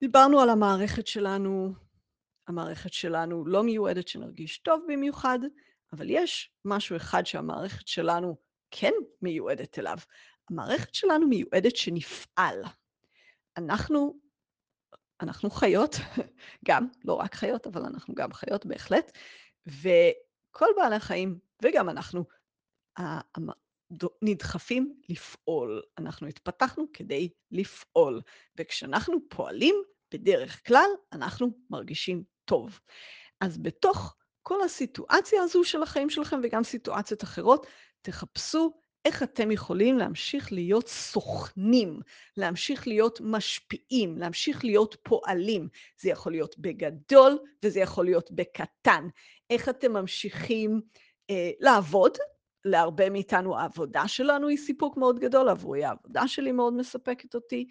דיברנו 0.00 0.40
על 0.40 0.50
המערכת 0.50 1.06
שלנו, 1.06 1.74
המערכת 2.48 2.92
שלנו 2.92 3.46
לא 3.46 3.62
מיועדת 3.62 4.08
שנרגיש 4.08 4.58
טוב 4.58 4.82
במיוחד, 4.88 5.38
אבל 5.92 6.06
יש 6.10 6.54
משהו 6.64 6.96
אחד 6.96 7.26
שהמערכת 7.26 7.88
שלנו 7.88 8.36
כן 8.70 8.92
מיועדת 9.22 9.78
אליו. 9.78 9.98
המערכת 10.50 10.94
שלנו 10.94 11.26
מיועדת 11.26 11.76
שנפעל. 11.76 12.62
אנחנו 13.56 14.20
אנחנו 15.22 15.50
חיות, 15.50 15.96
גם, 16.68 16.88
לא 17.04 17.14
רק 17.14 17.34
חיות, 17.34 17.66
אבל 17.66 17.82
אנחנו 17.82 18.14
גם 18.14 18.32
חיות 18.32 18.66
בהחלט, 18.66 19.18
וכל 19.66 20.66
בעלי 20.76 20.96
החיים, 20.96 21.38
וגם 21.62 21.88
אנחנו, 21.88 22.24
נדחפים 24.22 24.94
לפעול. 25.08 25.82
אנחנו 25.98 26.26
התפתחנו 26.26 26.84
כדי 26.92 27.28
לפעול, 27.50 28.20
וכשאנחנו 28.58 29.18
פועלים, 29.28 29.74
בדרך 30.14 30.66
כלל 30.66 30.88
אנחנו 31.12 31.50
מרגישים 31.70 32.24
טוב. 32.44 32.80
אז 33.40 33.58
בתוך 33.58 34.16
כל 34.42 34.62
הסיטואציה 34.62 35.42
הזו 35.42 35.64
של 35.64 35.82
החיים 35.82 36.10
שלכם, 36.10 36.40
וגם 36.42 36.62
סיטואציות 36.62 37.24
אחרות, 37.24 37.66
תחפשו 38.02 38.80
איך 39.04 39.22
אתם 39.22 39.50
יכולים 39.50 39.98
להמשיך 39.98 40.52
להיות 40.52 40.88
סוכנים, 40.88 42.00
להמשיך 42.36 42.88
להיות 42.88 43.20
משפיעים, 43.22 44.18
להמשיך 44.18 44.64
להיות 44.64 44.96
פועלים. 45.02 45.68
זה 46.00 46.10
יכול 46.10 46.32
להיות 46.32 46.58
בגדול 46.58 47.38
וזה 47.62 47.80
יכול 47.80 48.04
להיות 48.04 48.30
בקטן. 48.30 49.08
איך 49.50 49.68
אתם 49.68 49.92
ממשיכים 49.92 50.80
אה, 51.30 51.50
לעבוד? 51.60 52.18
להרבה 52.64 53.10
מאיתנו 53.10 53.58
העבודה 53.58 54.08
שלנו 54.08 54.48
היא 54.48 54.58
סיפוק 54.58 54.96
מאוד 54.96 55.18
גדול, 55.18 55.48
עבורי 55.48 55.84
העבודה 55.84 56.28
שלי 56.28 56.52
מאוד 56.52 56.74
מספקת 56.74 57.34
אותי. 57.34 57.68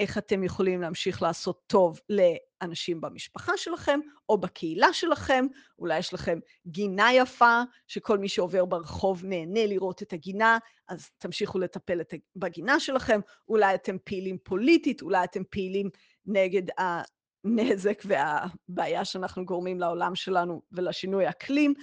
איך 0.00 0.18
אתם 0.18 0.44
יכולים 0.44 0.80
להמשיך 0.80 1.22
לעשות 1.22 1.62
טוב 1.66 2.00
לאנשים 2.08 3.00
במשפחה 3.00 3.52
שלכם 3.56 4.00
או 4.28 4.38
בקהילה 4.38 4.92
שלכם. 4.92 5.46
אולי 5.78 5.98
יש 5.98 6.14
לכם 6.14 6.38
גינה 6.66 7.12
יפה, 7.12 7.62
שכל 7.86 8.18
מי 8.18 8.28
שעובר 8.28 8.64
ברחוב 8.64 9.24
נהנה 9.24 9.66
לראות 9.66 10.02
את 10.02 10.12
הגינה, 10.12 10.58
אז 10.88 11.10
תמשיכו 11.18 11.58
לטפל 11.58 12.00
בגינה 12.36 12.80
שלכם. 12.80 13.20
אולי 13.48 13.74
אתם 13.74 13.96
פעילים 14.04 14.38
פוליטית, 14.42 15.02
אולי 15.02 15.24
אתם 15.24 15.42
פעילים 15.50 15.90
נגד 16.26 16.62
הנזק 16.78 18.02
והבעיה 18.04 19.04
שאנחנו 19.04 19.44
גורמים 19.44 19.80
לעולם 19.80 20.14
שלנו 20.14 20.62
ולשינוי 20.72 21.28
אקלים. 21.28 21.74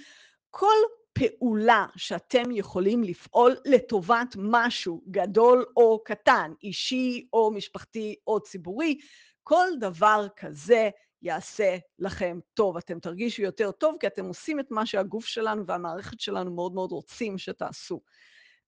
כל 0.50 0.76
פעולה 1.18 1.86
שאתם 1.96 2.50
יכולים 2.50 3.04
לפעול 3.04 3.56
לטובת 3.64 4.36
משהו 4.38 5.02
גדול 5.10 5.64
או 5.76 6.02
קטן, 6.04 6.52
אישי 6.62 7.26
או 7.32 7.50
משפחתי 7.50 8.16
או 8.26 8.40
ציבורי, 8.40 8.98
כל 9.42 9.68
דבר 9.80 10.26
כזה 10.36 10.90
יעשה 11.22 11.76
לכם 11.98 12.38
טוב. 12.54 12.76
אתם 12.76 13.00
תרגישו 13.00 13.42
יותר 13.42 13.70
טוב 13.70 13.96
כי 14.00 14.06
אתם 14.06 14.24
עושים 14.24 14.60
את 14.60 14.70
מה 14.70 14.86
שהגוף 14.86 15.26
שלנו 15.26 15.66
והמערכת 15.66 16.20
שלנו 16.20 16.54
מאוד 16.54 16.74
מאוד 16.74 16.92
רוצים 16.92 17.38
שתעשו. 17.38 18.00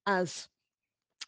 אז 0.06 0.46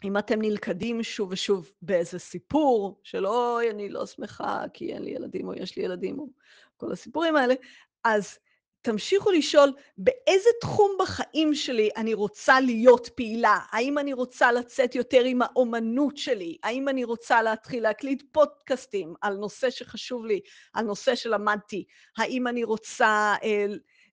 אם 0.04 0.18
אתם 0.18 0.42
נלכדים 0.42 1.02
שוב 1.02 1.32
ושוב 1.32 1.72
באיזה 1.82 2.18
סיפור 2.18 3.00
של 3.04 3.26
אוי, 3.26 3.70
אני 3.70 3.88
לא 3.88 4.06
שמחה 4.06 4.64
כי 4.72 4.92
אין 4.92 5.02
לי 5.02 5.10
ילדים 5.10 5.48
או 5.48 5.54
יש 5.54 5.76
לי 5.76 5.82
ילדים 5.82 6.18
או 6.18 6.28
כל 6.76 6.92
הסיפורים 6.92 7.36
האלה, 7.36 7.54
אז 8.04 8.38
תמשיכו 8.82 9.30
לשאול 9.30 9.72
באיזה 9.98 10.48
תחום 10.60 10.96
בחיים 11.00 11.54
שלי 11.54 11.90
אני 11.96 12.14
רוצה 12.14 12.60
להיות 12.60 13.08
פעילה. 13.08 13.58
האם 13.70 13.98
אני 13.98 14.12
רוצה 14.12 14.52
לצאת 14.52 14.94
יותר 14.94 15.24
עם 15.24 15.42
האומנות 15.42 16.16
שלי? 16.16 16.56
האם 16.62 16.88
אני 16.88 17.04
רוצה 17.04 17.42
להתחיל 17.42 17.82
להקליט 17.82 18.22
פודקאסטים 18.32 19.14
על 19.20 19.34
נושא 19.34 19.70
שחשוב 19.70 20.26
לי, 20.26 20.40
על 20.74 20.84
נושא 20.84 21.14
שלמדתי? 21.14 21.84
האם 22.18 22.46
אני 22.46 22.64
רוצה 22.64 23.34
אה, 23.42 23.66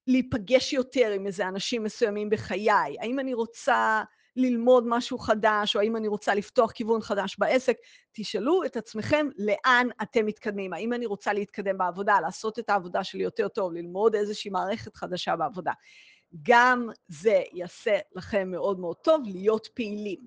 להיפגש 0.08 0.74
יותר 0.74 1.12
עם 1.12 1.28
איזה 1.28 1.48
אנשים 1.48 1.84
מסוימים 1.84 2.30
בחיי? 2.30 2.96
האם 3.00 3.20
אני 3.20 3.34
רוצה 3.34 4.04
ללמוד 4.38 4.84
משהו 4.88 5.18
חדש, 5.18 5.76
או 5.76 5.82
האם 5.82 5.96
אני 5.96 6.08
רוצה 6.08 6.36
לפתוח 6.36 6.72
כיוון 6.72 7.02
חדש 7.02 7.36
בעסק, 7.40 7.78
תשאלו 8.12 8.64
את 8.64 8.78
עצמכם 8.78 9.28
לאן 9.38 9.88
אתם 10.02 10.26
מתקדמים. 10.26 10.74
האם 10.74 10.94
אני 10.94 11.06
רוצה 11.06 11.34
להתקדם 11.34 11.78
בעבודה, 11.78 12.20
לעשות 12.20 12.60
את 12.60 12.70
העבודה 12.70 13.04
שלי 13.04 13.24
יותר 13.24 13.48
טוב, 13.48 13.74
ללמוד 13.74 14.16
איזושהי 14.16 14.52
מערכת 14.52 14.96
חדשה 14.96 15.36
בעבודה. 15.36 15.72
גם 16.44 16.90
זה 17.08 17.42
יעשה 17.54 17.98
לכם 18.16 18.52
מאוד 18.52 18.80
מאוד 18.80 18.96
טוב 18.96 19.22
להיות 19.26 19.68
פעילים. 19.74 20.20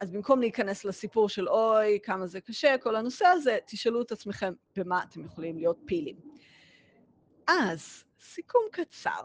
אז 0.00 0.10
במקום 0.10 0.40
להיכנס 0.40 0.84
לסיפור 0.84 1.28
של 1.28 1.48
אוי, 1.48 1.98
כמה 2.02 2.26
זה 2.26 2.40
קשה, 2.40 2.78
כל 2.78 2.96
הנושא 2.96 3.26
הזה, 3.26 3.58
תשאלו 3.66 4.02
את 4.02 4.12
עצמכם 4.12 4.52
במה 4.76 5.02
אתם 5.02 5.24
יכולים 5.24 5.56
להיות 5.56 5.78
פעילים. 5.86 6.16
אז, 7.48 8.04
סיכום 8.20 8.62
קצר. 8.72 9.20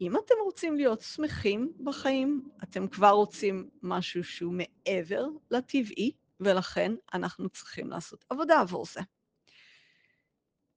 אם 0.00 0.16
אתם 0.16 0.34
רוצים 0.44 0.76
להיות 0.76 1.00
שמחים 1.00 1.72
בחיים, 1.84 2.48
אתם 2.62 2.88
כבר 2.88 3.10
רוצים 3.10 3.70
משהו 3.82 4.24
שהוא 4.24 4.54
מעבר 4.54 5.26
לטבעי, 5.50 6.12
ולכן 6.40 6.92
אנחנו 7.14 7.48
צריכים 7.48 7.90
לעשות 7.90 8.24
עבודה 8.30 8.60
עבור 8.60 8.86
זה. 8.86 9.00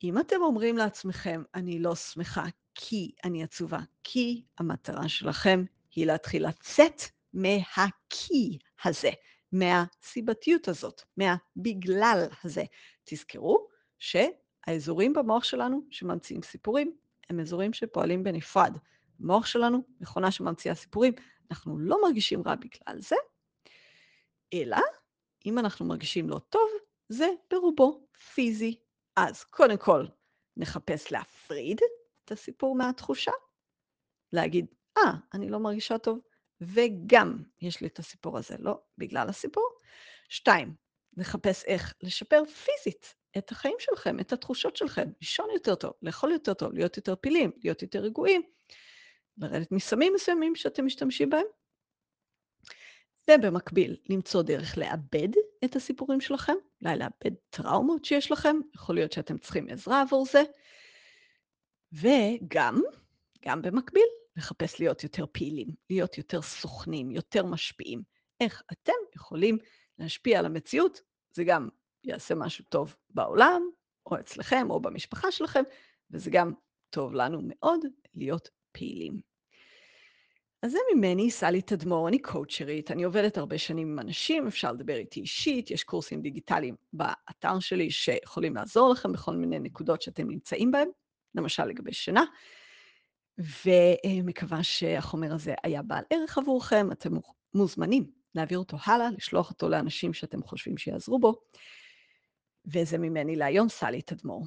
אם 0.03 0.19
אתם 0.19 0.41
אומרים 0.41 0.77
לעצמכם, 0.77 1.43
אני 1.55 1.79
לא 1.79 1.95
שמחה 1.95 2.43
כי 2.75 3.11
אני 3.23 3.43
עצובה, 3.43 3.79
כי 4.03 4.43
המטרה 4.57 5.09
שלכם 5.09 5.63
היא 5.95 6.05
להתחיל 6.05 6.47
לצאת 6.47 7.01
מהכי 7.33 8.57
הזה, 8.83 9.09
מהסיבתיות 9.51 10.67
הזאת, 10.67 11.01
מהבגלל 11.17 12.27
הזה. 12.43 12.63
תזכרו 13.03 13.67
שהאזורים 13.99 15.13
במוח 15.13 15.43
שלנו 15.43 15.81
שממציאים 15.89 16.43
סיפורים, 16.43 16.95
הם 17.29 17.39
אזורים 17.39 17.73
שפועלים 17.73 18.23
בנפרד. 18.23 18.77
המוח 19.19 19.45
שלנו, 19.45 19.83
מכונה 19.99 20.31
שממציאה 20.31 20.75
סיפורים, 20.75 21.13
אנחנו 21.51 21.79
לא 21.79 22.01
מרגישים 22.01 22.41
רע 22.45 22.55
בגלל 22.55 23.01
זה, 23.01 23.15
אלא 24.53 24.77
אם 25.45 25.59
אנחנו 25.59 25.85
מרגישים 25.85 26.29
לא 26.29 26.39
טוב, 26.49 26.69
זה 27.09 27.27
ברובו 27.51 28.07
פיזי. 28.33 28.79
אז 29.15 29.43
קודם 29.43 29.77
כל, 29.77 30.05
נחפש 30.57 31.11
להפריד 31.11 31.81
את 32.25 32.31
הסיפור 32.31 32.75
מהתחושה, 32.75 33.31
להגיד, 34.33 34.65
אה, 34.97 35.03
ah, 35.03 35.15
אני 35.33 35.49
לא 35.49 35.59
מרגישה 35.59 35.97
טוב, 35.97 36.19
וגם 36.61 37.43
יש 37.61 37.81
לי 37.81 37.87
את 37.87 37.99
הסיפור 37.99 38.37
הזה, 38.37 38.55
לא 38.59 38.81
בגלל 38.97 39.29
הסיפור. 39.29 39.69
שתיים, 40.29 40.75
נחפש 41.17 41.63
איך 41.63 41.93
לשפר 42.03 42.43
פיזית 42.45 43.15
את 43.37 43.51
החיים 43.51 43.75
שלכם, 43.79 44.19
את 44.19 44.33
התחושות 44.33 44.75
שלכם, 44.75 45.09
לישון 45.21 45.49
יותר 45.53 45.75
טוב, 45.75 45.93
לאכול 46.01 46.31
יותר 46.31 46.53
טוב, 46.53 46.73
להיות 46.73 46.97
יותר 46.97 47.15
פילים, 47.15 47.51
להיות 47.63 47.81
יותר 47.81 47.99
רגועים, 47.99 48.41
לרדת 49.37 49.71
מסמים 49.71 50.13
מסוימים 50.13 50.55
שאתם 50.55 50.85
משתמשים 50.85 51.29
בהם. 51.29 51.45
ובמקביל, 53.31 53.97
למצוא 54.09 54.41
דרך 54.41 54.77
לאבד 54.77 55.29
את 55.65 55.75
הסיפורים 55.75 56.21
שלכם, 56.21 56.53
אולי 56.81 56.97
לאבד 56.97 57.35
טראומות 57.49 58.05
שיש 58.05 58.31
לכם, 58.31 58.55
יכול 58.75 58.95
להיות 58.95 59.11
שאתם 59.11 59.37
צריכים 59.37 59.69
עזרה 59.69 60.01
עבור 60.01 60.25
זה. 60.25 60.43
וגם, 61.93 62.81
גם 63.45 63.61
במקביל, 63.61 64.07
לחפש 64.35 64.79
להיות 64.79 65.03
יותר 65.03 65.25
פעילים, 65.31 65.67
להיות 65.89 66.17
יותר 66.17 66.41
סוכנים, 66.41 67.11
יותר 67.11 67.45
משפיעים. 67.45 68.01
איך 68.41 68.63
אתם 68.71 68.93
יכולים 69.15 69.57
להשפיע 69.99 70.39
על 70.39 70.45
המציאות, 70.45 71.01
זה 71.31 71.43
גם 71.43 71.69
יעשה 72.03 72.35
משהו 72.35 72.65
טוב 72.69 72.95
בעולם, 73.09 73.61
או 74.05 74.19
אצלכם, 74.19 74.67
או 74.69 74.79
במשפחה 74.79 75.31
שלכם, 75.31 75.63
וזה 76.11 76.29
גם 76.29 76.53
טוב 76.89 77.13
לנו 77.13 77.39
מאוד 77.43 77.85
להיות 78.15 78.49
פעילים. 78.77 79.35
אז 80.61 80.71
זה 80.71 80.77
ממני, 80.95 81.31
סלי 81.31 81.61
תדמור, 81.61 82.07
אני 82.07 82.19
קואוצ'רית, 82.19 82.91
אני 82.91 83.03
עובדת 83.03 83.37
הרבה 83.37 83.57
שנים 83.57 83.91
עם 83.91 83.99
אנשים, 83.99 84.47
אפשר 84.47 84.71
לדבר 84.71 84.95
איתי 84.95 85.19
אישית, 85.19 85.71
יש 85.71 85.83
קורסים 85.83 86.21
דיגיטליים 86.21 86.75
באתר 86.93 87.59
שלי 87.59 87.91
שיכולים 87.91 88.55
לעזור 88.55 88.89
לכם 88.89 89.11
בכל 89.11 89.35
מיני 89.35 89.59
נקודות 89.59 90.01
שאתם 90.01 90.29
נמצאים 90.29 90.71
בהם, 90.71 90.87
למשל 91.35 91.65
לגבי 91.65 91.93
שינה. 91.93 92.23
ומקווה 93.37 94.63
שהחומר 94.63 95.33
הזה 95.33 95.53
היה 95.63 95.81
בעל 95.81 96.03
ערך 96.09 96.37
עבורכם, 96.37 96.91
אתם 96.91 97.11
מוזמנים 97.53 98.11
להעביר 98.35 98.59
אותו 98.59 98.77
הלאה, 98.85 99.09
לשלוח 99.09 99.49
אותו 99.49 99.69
לאנשים 99.69 100.13
שאתם 100.13 100.43
חושבים 100.43 100.77
שיעזרו 100.77 101.19
בו. 101.19 101.35
וזה 102.65 102.97
ממני 102.97 103.35
להיום, 103.35 103.69
סלי 103.69 104.01
תדמור. 104.01 104.45